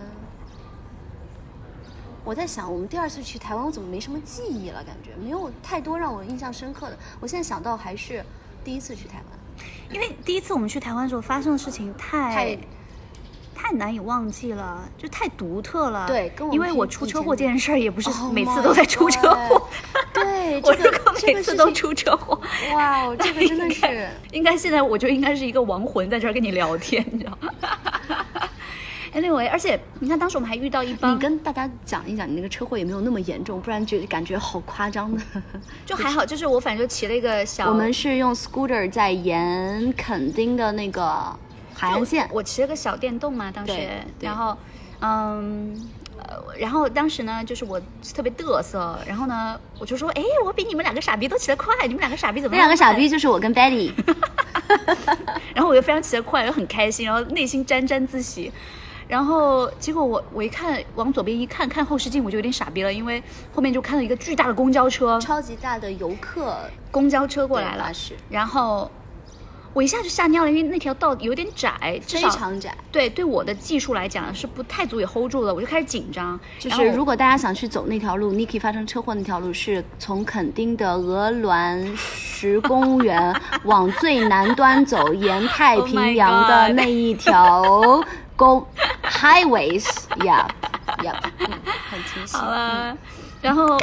[2.26, 4.84] 我在想，我们第二次去台湾，我怎么没什么记忆了？
[4.84, 6.98] 感觉没有太多让我印象深刻的。
[7.22, 8.22] 我现在想到还是
[8.62, 12.58] 第一次去台湾，因为第一次我们去台湾的时候发生的事情太太
[13.62, 16.08] 太难以忘记了，就太独特了。
[16.08, 19.70] 对跟我因为我出车祸这件事儿也不是 Oh 每次都在出车祸。
[20.14, 22.42] 对，对， 我这个如果每次都出车祸，
[22.74, 24.10] 哇哦， 这个真的是。
[24.32, 27.50] 应该现在我就应该是一个亡魂在这儿跟你聊天，你知道吗？
[29.14, 35.22] Anyway，而且你看当时我们还遇到一帮，你跟大家讲一讲，你那个车祸也没有那么严重，不然觉感觉好夸张的。
[35.86, 41.38] 就还好，就是我反正就骑了一个小，我们是用 scooter 在沿垦丁的那个
[41.88, 43.74] 海岸线，我骑了个小电动嘛，当时
[44.20, 44.58] 然后，
[45.00, 45.90] 嗯。
[46.24, 47.82] 呃，然后当时呢，就是我
[48.14, 53.10] 特别嘚瑟，然后呢，我就说，哎，我比你们两个傻逼都骑得快，你们两个傻逼怎么那两个傻逼？
[53.10, 53.92] 就是我跟 Betty。
[55.56, 58.52] 然后我又非常骑得快，又很开心，然后内心沾沾自喜。
[59.08, 63.22] 然后结果我我一看往左边一看，看后视镜我就有点傻逼了，因为
[63.52, 66.56] 后面就看到一个巨大的公交车，超级大的游客
[66.92, 67.92] 公交车过来了
[68.30, 68.92] 然后
[69.74, 72.76] 我一下就吓尿了，因为那条道有点窄，至非少常窄。
[72.92, 76.38] 对对我的技术来讲是不太足以 hold 住的，我就开始紧张。
[76.60, 88.04] 就是然后如果大家想去走那条路，Niki 发生车祸那条路是从垦丁的鹅銮石公园往最南端走，沿太平洋 Oh 的 God 那一条
[88.36, 88.68] 公
[89.04, 91.50] highways，yeah，yeah，嗯，
[91.90, 92.36] 很清晰。
[92.36, 92.98] 好了，
[93.42, 93.80] 然后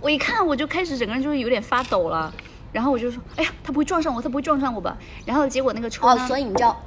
[0.00, 2.32] 我一看我就开始整个人就是有点发抖了，
[2.72, 4.96] 然后我就说，哎呀，他不会撞上我，他不会撞上我吧？
[5.24, 6.80] 然后结果那个车哦，呢所以你知道，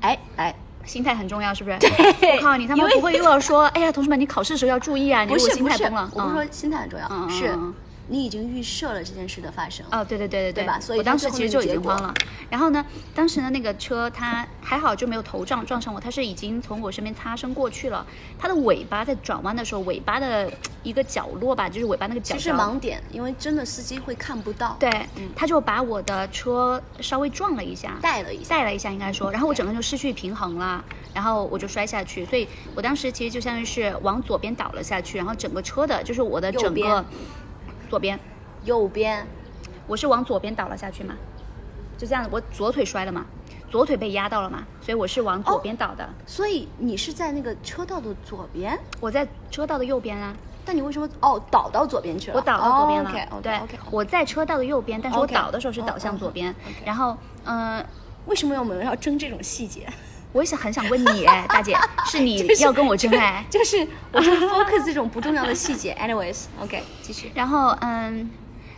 [0.00, 0.54] 哎哎，
[0.84, 1.76] 心态很重要，是不是？
[1.76, 5.24] 我靠，你他妈不会又要说，哎呀，同学们，你考试的时候要注意啊！
[5.24, 7.74] 你如果心态崩了，嗯我不是说心态很重要，是嗯
[8.08, 9.84] 你已经预设了这件事的发生。
[9.90, 12.14] 哦，对对对对对吧所以我当时其实就已经慌了。
[12.48, 12.84] 然后呢，
[13.14, 18.06] 当时呢那个车它还好就没有头撞撞上我，它是已经从我身边擦身过去了。
[18.38, 20.50] 它的尾巴在转弯的时候，尾巴的
[20.82, 22.56] 一个角落吧，就是尾巴那个角其实角。
[22.56, 24.90] 盲点，因为真的司机会看不到，对，
[25.34, 28.56] 他就把我的车稍微撞了一下，带了一下。
[28.56, 37.04] 带了一下，应该说，然后我整个就失去平衡了，然后我就摔下去，所以我当时其实就相当于是往左边倒了下去，然后整个车的就是我的整个
[37.88, 38.18] 左边，
[38.64, 39.26] 右边。
[39.86, 41.14] 我是往左边倒了下去嘛，
[41.96, 43.24] 就这样，我左腿摔了嘛，
[43.70, 50.34] 左腿被压到了嘛，所以我是往左边倒的，所以你是在那个车道的左边，我在车道的右边啊，
[50.64, 51.08] 但你为什么？
[51.20, 52.36] 哦倒到左边去了？
[52.36, 57.84] 我倒到左边了，OK OK 对 OK，我在车道的右边，但是我倒的时候是倒向左边，OK 然后嗯。
[58.26, 59.86] 为什么我们要争这种细节？
[60.36, 61.74] 我也想很想问你，哎，大姐，
[62.04, 63.42] 是你要跟我争爱？
[63.48, 65.96] 就是我就 focus 这种不重要的细节。
[65.98, 67.32] Anyways，OK，、继续。
[67.34, 68.30] 然后嗯，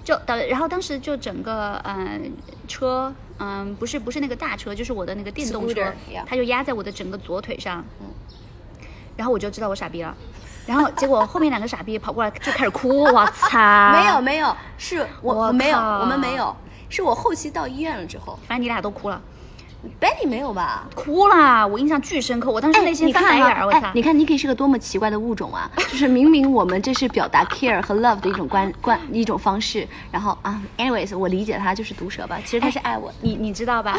[0.04, 2.32] 就当然后当时就整个嗯
[2.68, 5.92] 车嗯不是不是那个大车，就是我的那个电动车
[6.24, 7.84] 它就压在我的整个左腿上，
[9.16, 10.16] 然后我就知道我傻逼了。
[10.64, 13.92] 然后结果后面两个傻逼跑过来就开始哭，我 操！
[13.92, 16.54] 没有，没有，是我没有，我们没有，
[16.88, 19.20] 是我后期到医院了之后反正你俩都哭了，
[20.00, 20.86] ，Betty 没有吧？
[20.94, 23.92] 哭了，我印象巨深刻，我当时内心翻白眼儿，我操哎！！
[23.94, 25.70] 你看 Niki 是个多么奇怪的物种啊！
[25.76, 33.14] 就是明明我们这是表达 care 和 love 的一种关关一种方式，然后啊，anyways，我理解他就是毒舌吧，其实他是爱我的。
[33.22, 33.96] 你 你知道吧？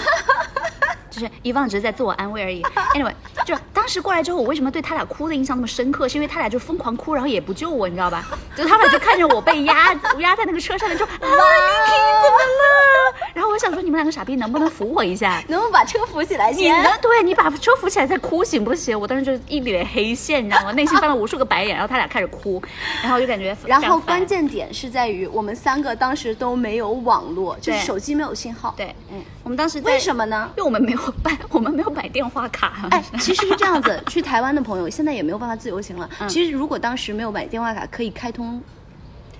[1.19, 2.61] 就是伊旺只是在自我安慰而已。
[2.95, 3.13] Anyway，
[3.45, 6.07] 就当时过来之后，我为什么对他俩哭的印象那么深刻？
[6.07, 8.25] 是因为他俩就疯狂哭，然后也不救我，你知道吧？
[8.55, 13.29] 就他们俩就看着我被压压在那个车上面，就啊， 你怎么了？
[13.33, 15.41] 然后我想说，你们两个傻逼能不能扶我一下？
[15.47, 16.83] 能不能把车扶起来你先？
[16.83, 18.99] 能对你把车扶起来再哭行不行？
[18.99, 20.71] 我当时就一脸黑线，你知道吗？
[20.71, 22.61] 内心翻了无数个白眼，然后他俩开始哭，
[23.01, 28.73] 然后我就感觉然后关键点是在于我们三个当时都没有网络，就是手机没有信号。
[28.77, 30.49] 对，嗯，我们当时为什么呢？
[30.57, 32.87] 因为我们没有 办，我们没有买电话卡。
[32.91, 36.09] 哎，其实是这样子，去台湾的朋友现在也没有办法自由行了。
[36.19, 38.61] 嗯其实如果当时没有买电话卡，可以开通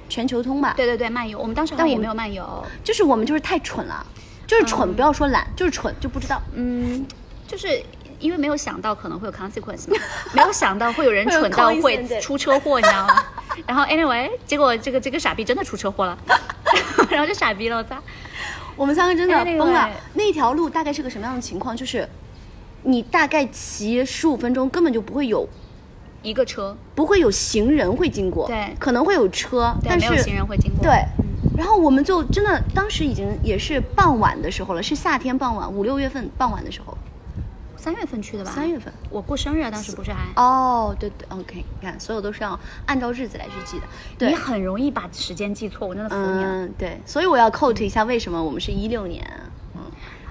[0.08, 0.74] 全球通吧？
[0.76, 2.66] 对对对，漫游，我们当时好但我没有漫游。
[2.84, 4.06] 就是我们就是太蠢了，
[4.48, 6.42] 就是蠢，不要说懒，就是蠢，就不知道。
[6.54, 7.06] 嗯，
[7.48, 7.82] 就是
[8.20, 9.98] 因为没有想到可能会有 consequence，嘛
[10.34, 13.24] 没有想到会有人 蠢到会出车祸，你知道吗？
[13.68, 16.18] 然后 anyway，结果这个这个傻逼真的出车祸了，
[17.10, 17.96] 然后就傻逼了，我操！
[18.80, 19.90] 我们三个真的崩了。
[20.14, 21.76] 那条路大概是个什么样的情况？
[21.76, 22.08] 就是
[22.84, 25.46] 你大概骑十五分钟，根本就不会有
[26.22, 30.82] 一个车，不会有行人会经过，对可能会有车，但是没有行人会经过。
[30.82, 31.04] 对，
[31.58, 36.98] 然后我们就真的当时已经也是傍晚的时候了，是夏天傍晚，五六月份傍晚的时候，
[37.90, 38.52] 三月份去的吧？
[38.52, 38.94] 三月份。
[39.10, 40.20] 我过生日啊，当时不是还。
[40.36, 43.88] 哦，对对，OK，你看，所有都是要按照日子来去记的。
[44.16, 46.66] 对你，很容易把时间记错，我真的服你了。
[46.66, 49.26] 嗯，对，所以我要 quote 一下为什么我们是一六年。
[49.76, 49.82] 嗯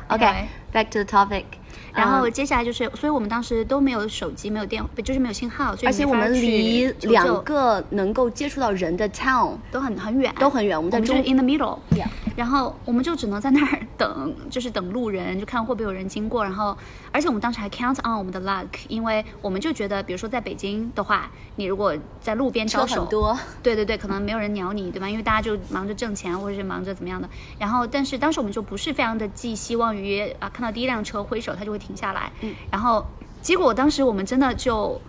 [0.08, 1.44] Anyway，OK，back、to the topic。
[1.92, 11.78] 然后嗯接下来就是，所以我们当时都没有手机，没有电，就是没有信号，所以而且我们离两个能够接触到人的 town 都很很远，都很远，我们在中 in the middle。
[11.90, 12.06] Yeah
[12.36, 16.44] 然后我们就只能在那儿等，就是等路人，就看会不会有人经过。
[16.44, 16.76] 然后，
[17.12, 25.08] 而且我们当时还 count on 我们的 luck，因为我们就觉得，比如说在北京的话，你如果在路边招手，多，对对对，可能没有人鸟你，对吧？
[25.08, 27.28] 因为大家就忙着挣钱，或者是忙着怎么样的。
[27.58, 32.30] 然后，但是当时我们就不是非常的寄希望于啊，看到第一辆车挥手，它就会停下来。
[32.40, 33.04] 嗯然后，
[33.40, 35.00] 结果当时我们真的就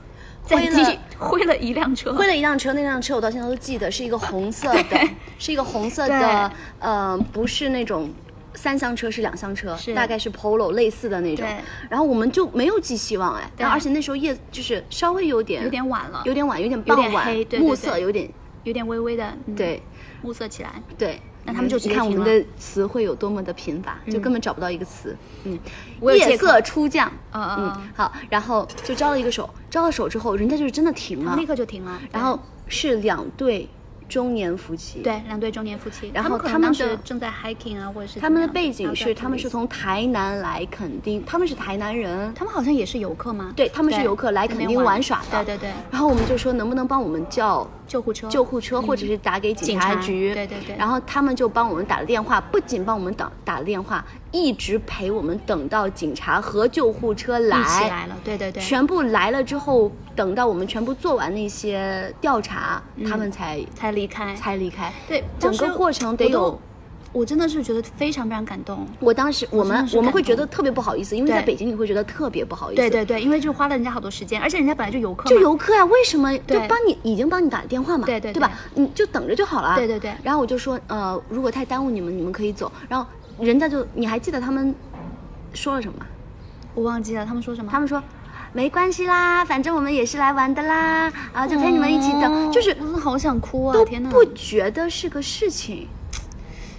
[0.45, 4.99] 在挥了 挥了一辆车，挥了一辆车，那辆车我到现在都记得，是一个红色的，
[5.37, 8.09] 是一个红色的，呃，不是那种
[8.53, 11.57] 三厢车，是两厢车，大概是 Polo 类似的那种对。
[11.89, 18.29] 然后我们就没有寄希望哎，对然后而且那时候夜就是稍微有点有点晚了，有点晚，有点傍晚黑，对对暮色有点
[18.63, 19.81] 有点微微的，嗯、对
[20.21, 20.81] 暮色起来。
[20.97, 21.19] 对。
[21.45, 25.15] 那他们就看我们的词汇有多么的贫乏，就根本找不到一个词。
[25.45, 25.57] 嗯，
[26.01, 27.09] 夜色初降。
[27.31, 31.99] 嗯嗯嗯嗯，好，然后就招了一个手，招了手之后，人家就是真的停了立，刻就停了。
[32.11, 32.37] 然后
[32.67, 33.67] 是两对
[34.10, 35.01] 中年夫妻。
[35.01, 43.53] 对两对中年夫妻，然后他们的正在 hiking 啊，或者是他们的背景是，他们是，从台南来垦丁，他们是台南人，他们好像也是游客吗？
[43.55, 44.99] 对他们是游客来垦丁玩。
[45.01, 45.45] 耍的。
[45.45, 50.34] 对对对，然后我们就说能不能帮我们叫救护车，救护车，或者是打给警察局。
[50.34, 50.76] 对对对。
[50.76, 57.89] 然后他们就帮我们打了电话，不仅帮我们打打了电话，一直陪我们等到警察和救护车一起来。
[57.89, 64.36] 来了，对对对，全部来了之后，等到我们全部做完那些调查，他们才才离开。
[64.36, 64.93] 才离开。
[65.07, 66.59] 对，整个过程得有。
[67.11, 68.86] 我真的是觉得非常非常感动。
[68.99, 72.82] 我当时我们我们会觉得特别不好意思，因为在北京你会觉得特别不好意思。
[72.84, 78.51] 对对对，因为就花了人家好多时间，而且人家本来就游客，就游客啊，为什么就帮你已经帮你打了电话嘛，对对对吧？
[78.75, 79.75] 你就等着就好了。
[79.75, 82.71] 对对对然后我就说，呃，如果太耽误你们，你们可以走。
[82.88, 83.09] 然后
[83.39, 84.73] 人家就，你还记得他们
[85.53, 86.05] 说了什么吗？
[86.73, 87.71] 我忘记了他们说什么。
[87.71, 88.01] 他们说。
[88.51, 93.77] 没关系啦，反正我们也是来玩的啦，啊，就陪你们一起等，哦就是好想哭啊！
[93.85, 95.87] 天哪，不觉得是个事情，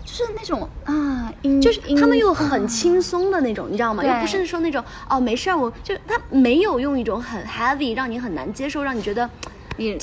[0.04, 1.32] 就是那种啊，
[1.62, 4.04] 就是他们又很轻松的那种，你知道吗？
[4.04, 9.30] 又不是说那种哦没事儿，我就他没有用一种很 heavy 让你很难接受，让你觉得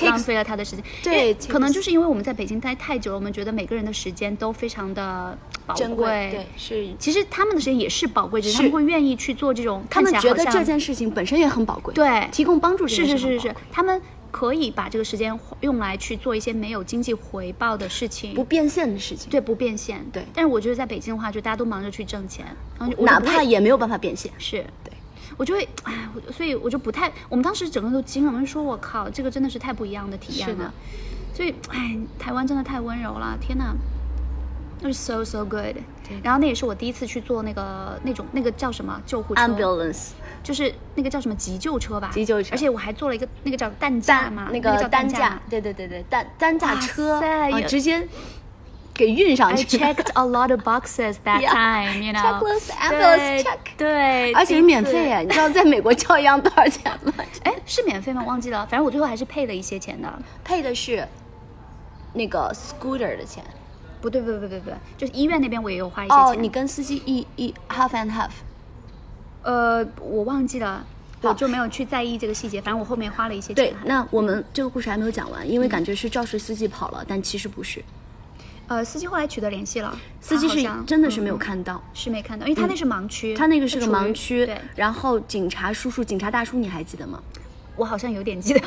[0.05, 0.83] 浪费了他的时间。
[1.03, 6.95] 对可能就是因为我们在北京待太久了，我们觉得每个人的时间都非常的宝珍贵，对，是。
[6.99, 8.57] 其实他们的时间也是宝贵，只是。
[8.57, 12.27] 是他们会愿意去做这种他们觉得这件事情本身也很宝贵，对。
[12.31, 14.01] 提供帮助是是是是是，他们
[14.31, 20.03] 可以把这个时间用来去做一些没有经济回报的事情，不变现的事情，对不变现。
[20.11, 20.23] 对。
[20.33, 22.45] 但是我觉得在北京的话，就大家都忙着去挣钱，
[22.99, 24.31] 哪怕也没有办法变现。
[24.37, 24.65] 是。
[24.83, 24.86] 对。
[25.35, 30.63] 我就会，哎，我所以我就不太，我们当时整个都惊了，我就说，我靠，这个真的是太不一样的体验是的。
[30.63, 30.73] 了。
[31.33, 33.75] 所以，哎，台湾真的太温柔了，天哪，
[34.81, 35.75] 那是 so so good。
[36.23, 40.11] 然后那也是我第一次去坐那个那种那个叫什么救护车？Ambulance
[40.41, 42.51] 就是那个叫什么急救车吧，急救车。
[42.53, 45.19] 而且我还坐了一个那个叫担架嘛，那个叫担架。
[45.19, 45.41] 架，。
[45.49, 47.19] 对对对对，担担架车。
[47.19, 48.07] 啊，直接
[48.97, 52.21] 给运上 I 去，checked a lot of boxes that time, you know.
[52.21, 55.19] Checklist, ambulance 对 check 对，而且是免费哎。
[55.19, 55.23] 哎！
[55.23, 57.13] 你知道在美国交一样多少钱吗？
[57.43, 58.23] 哎，是免费吗？
[58.25, 60.11] 忘记了，反正我最后还是配了一些钱的。
[60.43, 61.07] 配的是
[62.13, 63.43] 那个 scooter 的钱
[64.01, 66.41] 不对，不对，不对，不对，就是医院那边我也有花一些哦，钱。
[66.43, 68.29] 你跟司机一一 half and half。
[69.43, 70.85] 呃，我忘记了，
[71.21, 72.59] 好我就没有去在意这个细节。
[72.61, 73.73] 反正我后面花了一些钱，对。
[73.85, 77.81] 那我们这个故事还没有讲完，因为感觉是肇事司机跑了，但其实不是，
[78.67, 81.81] 呃，司机后来取得联系了，司机是真的是没有看到。
[81.93, 87.21] 是没看到，因为他那是盲区，他那个是个盲区对，，然后警察叔叔、警察大叔，你还记得吗？
[87.77, 88.59] 我好像有点记得，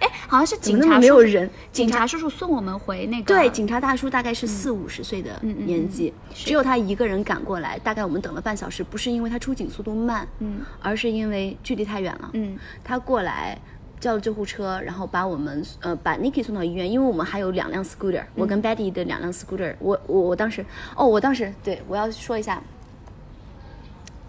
[0.00, 13.56] 哎，好像是警察叔叔有人警察叔叔送我们回那个对，警察大叔大概是四五十岁的年纪，只有他一个人赶过来，大概我们等了半小时，不是因为他出警速度慢，嗯，而是因为距离太远了，嗯，他过来。
[14.00, 20.64] 叫了救护车，然后把我们呃把 Niki 送到医院，因为我们还有两辆 scooter，、我跟 Betty 的两辆 scooter，我我我当时
[20.96, 22.62] 哦，我当时对我要说一下，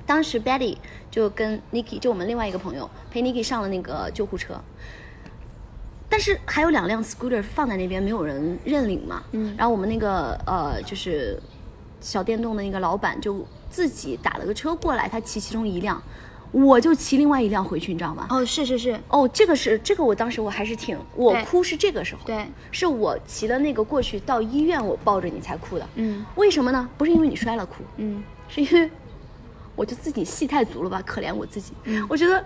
[0.06, 0.78] 当时 Betty
[1.12, 4.60] 就跟 Niki 就我们另外一个朋友陪 Niki 上了那个救护车，
[6.10, 9.24] 但是还有两辆 scooter 放在那边，没有人认领嘛。
[9.32, 9.56] 嗯。
[9.56, 11.40] 然后我们那个呃，就是
[12.02, 16.02] 小电动的那个老板就自己打了个车过来，他骑其中一辆，
[16.52, 18.26] 我就骑另外一辆回去，你知道吗？
[18.30, 25.88] 哦，是是是，哦，这个是这个，我当时我还是挺，我哭是这个时候，对，是我骑了那个过去到医院，我抱着你才哭的。
[25.96, 26.90] 嗯为什么呢？
[26.98, 28.90] 不是因为你摔了哭，嗯，是因为
[29.76, 31.74] 我就自己戏太足了吧，可怜我自己。
[31.84, 32.44] 嗯我觉得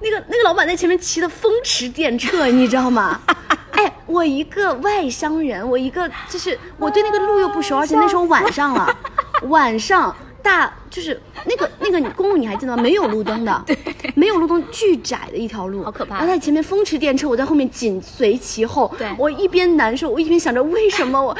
[0.00, 3.20] 那个那个老板在前面骑的风驰电掣，你知道吗？
[3.72, 8.94] 哎，我一个外乡人，我一个就是我对那个路又不熟，而且那时候晚上了，
[9.48, 10.14] 晚上
[10.48, 12.82] 大就是那个那个公路你还记得吗？
[12.82, 13.64] 没有路灯的，
[14.16, 21.36] 没有路灯，巨窄的一条路，好可怕然后在前面风驰电掣，我在后面紧随其后，对我一边难受，我一边想着为什么我。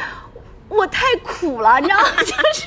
[0.69, 2.09] 我太苦了，你知道吗？
[2.21, 2.67] 就是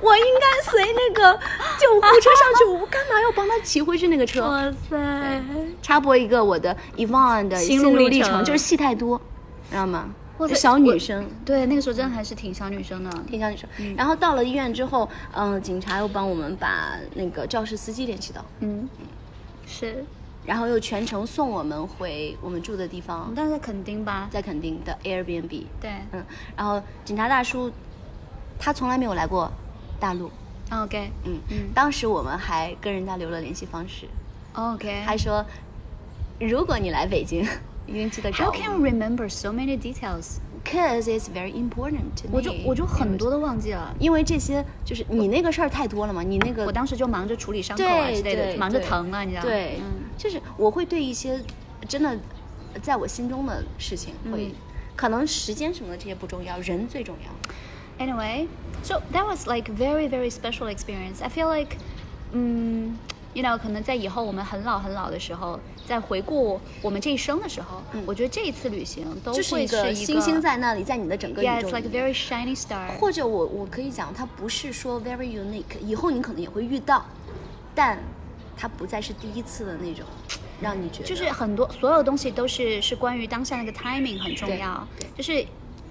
[0.00, 1.36] 我应该随那个
[1.76, 4.42] 救护车上去，我干嘛要帮他骑回去那个车？
[4.42, 5.42] 哇塞！
[5.82, 9.20] 插播一个我的 Evon 的心心路路历程历程，就是戏太多，
[9.68, 10.08] 知道吗？
[10.54, 11.28] 小女生。
[11.44, 13.10] 对，那个时候真的还是挺小女生的。
[13.28, 18.88] 挺小女生，然后到了医院之后，嗯，警察又帮我们把那个肇事司机联系到，嗯，
[19.66, 20.04] 是。
[20.44, 24.28] 然后又全程送我们回我们住的地我方但是在垦丁吧？
[24.30, 25.64] 在垦丁的 Airbnb。
[25.80, 25.90] 对。
[26.12, 26.24] 嗯，
[26.56, 27.72] 然后警察大叔，
[28.56, 29.50] 他从来没有来过
[29.98, 30.30] 大陆
[30.70, 34.06] ，OK 嗯嗯当时我们还跟人家留了联系方式
[34.52, 35.02] ，OK。
[35.04, 35.44] 还说，
[36.38, 37.44] 如果你来北京，
[37.87, 40.37] 一定记得找 How 我 can you remember so many details？
[40.63, 42.33] ，cause it's very important to me。
[42.33, 43.93] 我就我就很多都忘记了。
[43.99, 49.49] 因为这些就是你那个事儿太多了嘛，你那个我当时就忙着处理伤口啊对之类的，对忙着对疼了，你知道吗？
[49.49, 51.39] 对，嗯，就是我会对一些
[51.87, 52.17] 真的
[52.81, 54.51] 在我心中的事情会，嗯
[54.95, 58.05] 可能时间什么的这些不重要，人最重要。
[58.05, 58.47] Anyway,
[58.83, 61.21] so that was like very very special experience.
[61.21, 61.77] I feel like,
[62.31, 62.97] 嗯
[63.36, 72.96] ，you know，可能在以后我们很老很老的时候，在回顾我们这一生的时候，我觉得这一次旅行都是一会是一个星星在那里，在你的整个宇 Yeah, 宙 it's like very shiny star.
[72.98, 77.04] 或者我我可以讲，它不是说 very unique，以后你可能也会遇到，
[77.74, 77.98] 但
[78.56, 80.06] 它不再是第一次的那种，
[80.60, 85.46] 让你觉得就是很多所有东西都是是关于当下那个 timing 很重要对，就是。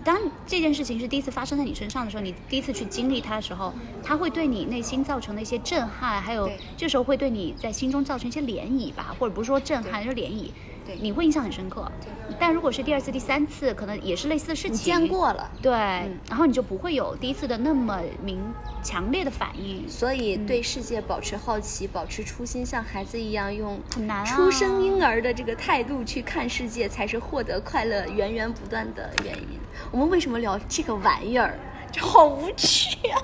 [0.06, 6.47] 当这件事情是第一次发生在你身上的时候，你第一次去经历它的时候，它会对你内心造成的一些震撼，还有
[6.78, 10.49] 这时候会对你在心中造成一些涟漪吧，或者不是说震撼，就是涟漪，
[10.86, 11.91] 对你会印象很深刻。
[12.39, 15.49] 但如果是第二次、第三次，可能也是类似的事情，你见过了。
[15.61, 18.39] 对，然后你就不会有第一次的那么明
[18.83, 19.88] 强烈的反应。
[19.88, 29.59] 所以对世界保持好奇，保持初心，像孩子一样用很难啊出生婴儿的这个态度去看世界，才是获得快乐源源不断的原因。
[29.91, 31.57] 我们为什么聊这个玩意儿？
[31.91, 33.21] 这好无趣啊！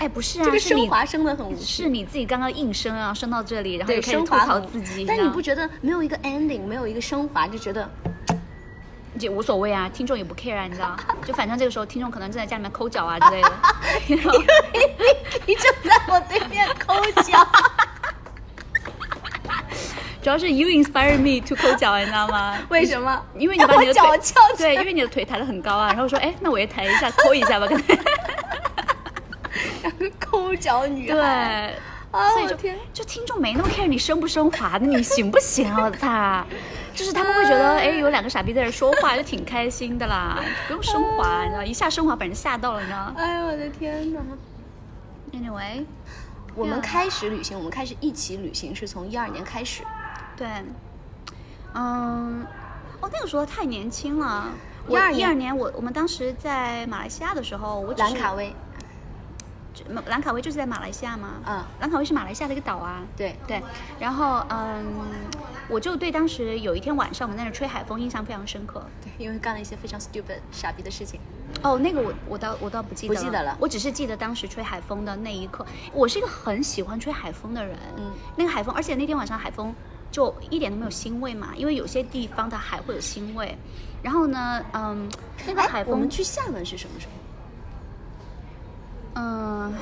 [0.00, 1.64] 哎，不是啊，这个升华升的很无趣。
[1.64, 7.88] 是你自己刚刚硬升啊，升到这里，然后开始吐槽自己，但你不觉得没有一个 ending，没有一个升华，就觉得
[9.18, 10.96] 也无所谓啊，听众也不 care 啊，你知道？
[11.26, 13.52] 就反正这个时候听众可能正在家里面抠脚啊之类的，
[14.08, 14.42] 然后
[15.46, 17.46] 你正在我对面抠脚。
[20.20, 22.58] 主要是 you inspire me to 抠脚，你知道吗？
[22.68, 23.22] 为什么？
[23.38, 27.98] 因为你把你的腿脚翘起来对，因为你的腿抬得很高啊，然后说，哎，那我也抬一下，抠一下吧，刚才。
[30.20, 32.56] 抠脚女对，啊，所以就！
[32.92, 35.84] 就听众没那么 care 你升不升华的，你行不行啊？
[35.84, 36.44] 我操！
[36.94, 44.20] 就是他们会觉得，哎，有两个傻逼在这说话，就挺开心的啦，不用升华，你知道，一下升华把人吓到了，你知道哎呦我的天哪
[45.32, 45.84] ！？Anyway，
[46.56, 49.84] 我们开始旅行，我们开始一起旅行是从一二年开始。
[50.36, 50.46] 对，
[51.74, 52.44] 嗯，
[53.00, 54.46] 哦，那个时候太年轻了。
[54.86, 58.52] 我12一二年年我我们当时在马来西亚的时候，我只是兰卡威，
[60.06, 63.62] 兰卡威就是在马来西亚嘛，嗯兰卡威是马来西亚的一个岛啊，对对，
[63.98, 64.84] 然后嗯，
[65.68, 68.84] 我就对当时有一天晚上我们在那吹海风印象非常深刻。
[69.02, 71.20] 对，因为干了一些非常 stupid 傻逼的事情。
[71.62, 75.66] 哦，那个我我倒我倒不记得不记得了我只是记得当时吹海风的那一刻。
[75.92, 79.74] 我是一个很喜欢吹海风的人，嗯，那个海风，而且那天晚上海风
[80.10, 83.56] 就一点都没有腥味嘛，因为有些地方的海会有腥味。
[84.02, 85.08] 然后呢，嗯，
[85.46, 87.12] 那个海风我们风，去厦门是什么时候？
[89.14, 89.72] 嗯，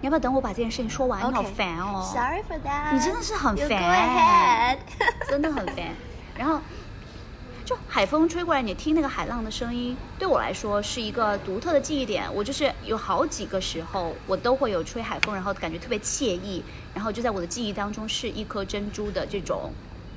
[0.00, 1.20] 你要不要等我把这件事情说完？
[1.20, 2.92] 你好烦哦 Sorry for that。
[2.92, 4.78] 你真的是很烦
[5.28, 5.76] 真的很烦。
[6.36, 6.60] 然后
[7.64, 12.32] 就海风吹过来，你听那个海浪的声音，对我来说是一个独特的记忆点。
[12.34, 16.62] 我就是有好几个时候，我都会有吹海风，然后感觉特别惬意，
[16.94, 19.70] 然后就在我的记忆当中是一颗珍珠的这种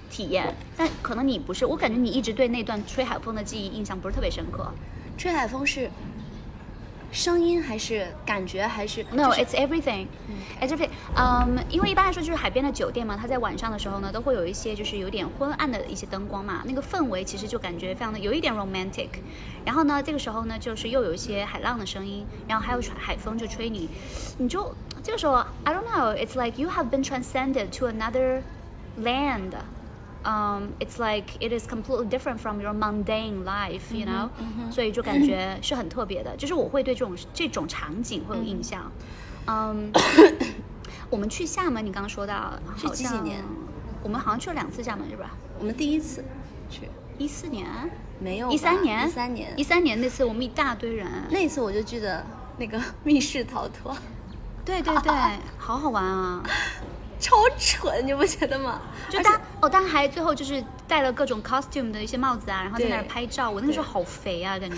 [0.10, 0.56] 体验。
[0.78, 4.72] 但可能你不是，我感觉你一直对那段吹海风的记忆印象不是特别深刻。
[5.18, 5.90] 吹海风是
[7.12, 10.08] 声音还是感觉还是 No, 就是 it's everything.
[10.62, 10.90] It's everything.
[11.16, 19.10] 嗯、因为一般来说就是海边的酒店嘛，它在晚上的时候呢，都会有一些就是有点昏暗的一些灯光嘛，那个氛围其实就感觉非常的有一点 romantic。
[19.66, 23.90] 然后呢，这个时候呢，就是又有一些海浪的声音，然后还有海风就吹你，
[24.38, 25.34] 你就这个时候
[25.64, 28.42] I don't know, it's like you have been transcended to another
[28.98, 29.52] land.
[30.24, 34.30] Um, it's like it is completely different from your mundane life, you know，、
[34.70, 36.36] 所以就感觉是很特别的。
[36.38, 38.92] 就是我会对这种这种场景会有印象。
[39.48, 39.92] 嗯，
[41.10, 43.44] 我们去厦门，你刚刚说到是好像几几年？
[44.04, 45.32] 我们好像去了两次厦门，是吧？
[45.58, 46.24] 我们第一次
[46.70, 47.66] 去，一四年、
[48.20, 52.24] 没有吧一三年、一三年一三年那次我们一大堆人，那次我就记得
[52.60, 53.98] 那个密室逃脱，
[54.64, 55.12] 对对对，
[55.58, 56.44] 好好玩啊！
[57.22, 58.82] 超蠢，你不觉得吗？
[59.10, 63.50] 就大哦，当然还最后就是戴了各种 costume 的一些帽子啊，然后在那儿拍照。
[63.50, 64.78] 我那个时候好肥啊，感觉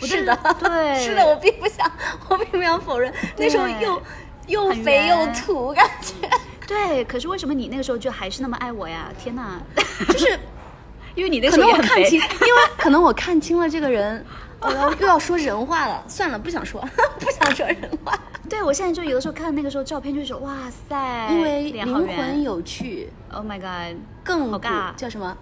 [0.06, 1.90] 是的，对 是的，我并不想，
[2.28, 4.02] 我并不想否认，那时候又
[4.46, 6.28] 又肥又圆土，感觉
[6.66, 9.08] 对，可是为什么你那个时候就还是那么爱我呀？
[9.18, 9.60] 天哪，
[10.08, 10.38] 就是
[11.14, 14.24] 因为你那个时候可能我看清，因为可能我看清了这个人，
[14.60, 16.80] 我要又要说人话了，算了，不想说，
[17.18, 18.18] 不想说人话，
[18.50, 25.34] 对我现在就有的时候看那个时候照片，就说哇塞，因为灵魂有趣，，Oh my god，更不好尬叫什么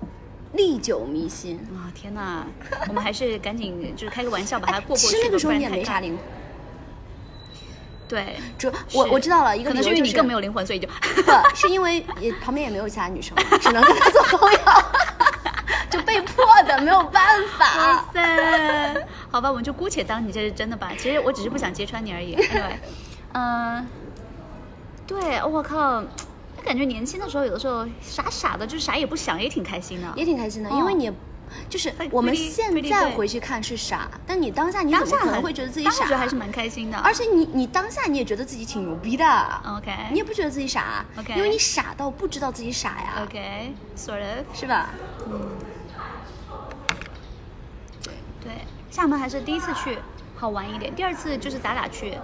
[0.52, 1.56] 历久弥新。
[1.74, 2.46] 啊天哪，
[2.86, 5.10] 我们还是赶紧就是开个玩笑把它过过去吧。
[5.10, 6.22] 其实那个时候你也没啥灵魂，
[8.08, 14.58] 对，主我我知道了，一个可能是因为你更没有灵魂，所以就不是因为也旁边也没有其他女生，只能跟他做朋友，
[15.90, 17.22] 就被迫的，没有办
[17.58, 18.04] 法哇法。
[18.12, 20.92] 塞，好吧，我们就姑且当你这是真的吧。
[20.98, 22.36] 其实我只是不想揭穿你而已。
[22.36, 22.76] Anyway，
[23.32, 23.86] 嗯、
[25.06, 26.02] 对，我靠，
[26.64, 30.08] 感觉年轻的时候有的时候傻傻的，就是啥也不想，也挺开心的。
[30.16, 31.12] 也挺开心的，哦因为你也
[31.68, 36.04] 就是哎我们现在回去看是傻，但你当下你怎么可能会觉得自己傻？
[36.16, 36.98] 还是蛮开心的。
[36.98, 39.24] 而且你你当下你也觉得自己挺牛逼的
[39.66, 44.90] OK 你也不觉得自己傻 OK 因为你傻到不知道自己傻呀 OK，sort of，是吧？
[45.26, 45.48] 嗯
[48.42, 48.52] 对，
[48.90, 49.98] 厦门还是第一次去，
[50.36, 50.94] 好玩一点。
[50.94, 52.16] 第二次就是咱俩去，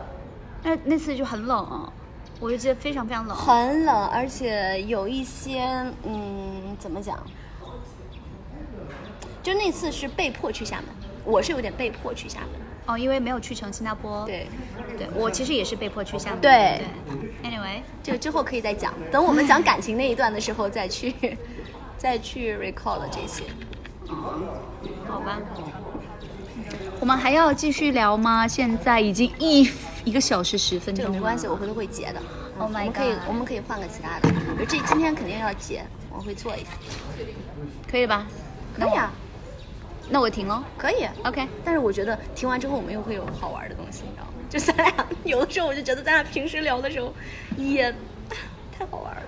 [0.63, 1.93] 那那次就很冷，
[2.41, 3.37] 我就记得非常非常冷。
[3.37, 5.63] 很冷，而且有一些
[6.05, 7.19] 嗯，怎么讲？
[9.45, 10.87] 就那次是被迫去厦门，
[11.23, 12.49] 我是有点被迫去厦门。
[12.87, 14.25] 哦，因为没有去成新加坡。
[14.25, 14.47] 对，
[14.97, 16.41] 对，我其实也是被迫去厦门。
[16.41, 16.81] 对
[17.43, 21.15] 对，anyway，这个之后可以再讲，等我们讲感情那一段的时候再去，
[21.99, 23.45] 再去 recall 了这些。
[25.07, 25.39] 好吧。
[27.01, 28.49] 我们还要继续聊吗？
[28.49, 29.71] 现在已经一
[30.05, 30.95] 一个小时十分。
[30.95, 32.21] 这个没关系，我回头会截的。
[32.59, 34.33] Oh 我们可以我们可以换个其他的，
[34.67, 36.71] 这今天肯定要截，我会做一下。
[37.91, 38.27] 可以吧？
[38.79, 39.13] 可以啊，
[40.11, 40.63] 那我停了。
[40.77, 41.07] 可以。
[41.25, 44.31] OK，但是我觉得停完之后，我们又会有好玩的东西，你知道吗？
[44.51, 44.93] 就咱俩
[45.25, 47.13] 有的时候，我就觉得咱俩平时聊的时候
[47.57, 47.93] 也
[48.79, 49.23] 太好玩了。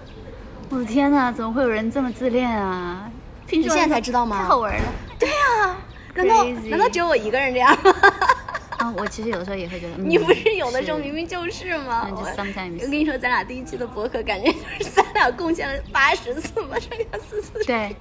[0.71, 3.11] 我的天哪，怎么会有人这么自恋啊？
[3.51, 4.93] 你现在才知道吗太好玩了。
[5.19, 5.77] 对呀、
[6.15, 7.95] 难道难道只有我一个人这样吗？
[8.79, 12.07] 啊，我其实有的时候也会觉得，嗯你不是有的时候明明就是吗？
[12.11, 17.65] 嗯我 just sometimes 我跟你说，咱俩第一期的博客感觉就是咱俩贡献了八十次吧，剩下四次。
[17.65, 17.97] 对，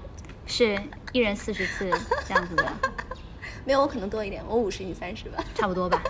[0.46, 0.80] 是
[1.12, 1.90] 一人四十次
[2.28, 2.66] 这样子的，
[3.66, 5.44] 没有，我可能多一点，我五十，你三十吧。
[5.56, 6.02] 差不多吧。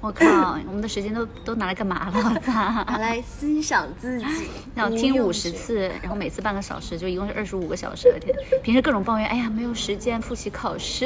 [0.00, 2.12] 我靠，我们的时间都都拿来干嘛了？
[2.14, 2.52] 我操！
[2.52, 4.26] 拿来欣赏自己，
[4.76, 8.18] 要听五十次，然后每次半个小时，就一共是二十五个小时了。
[8.20, 11.04] 天，平时各种抱怨，哎呀，没有时间复习考试，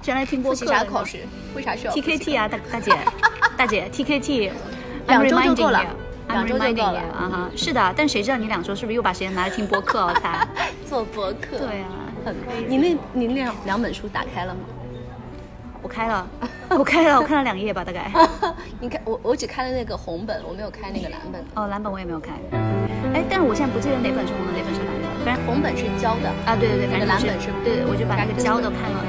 [0.00, 1.18] 居然来听播复客了习啥考试？
[1.54, 2.98] 为啥需要？TKT 啊，大大姐，
[3.54, 4.50] 大姐，TKT，
[5.06, 5.84] 两周就够了
[6.32, 10.06] 两周就够了啊哈，是的，但谁知道你两周是不是又把时间拿来听播客？
[10.06, 10.46] 我猜。
[10.86, 11.58] 做播客？
[11.58, 11.88] 对啊，
[12.24, 12.34] 很。
[12.68, 14.60] 你那你那两两本书打开了吗？
[15.82, 16.26] 我开了，
[16.68, 18.10] 我开了，我看了两页吧，大概。
[18.80, 21.42] 你看我我只开了那个红本，我没有开那个蓝本。
[21.54, 22.32] 哦，蓝本我也没有开。
[23.14, 25.08] 哎，但是我现在不记得哪本是红的，哪本是蓝的。
[25.24, 29.00] 反正红本是胶的，啊，对对对，反正蓝就本是对，我就把那个胶的看了，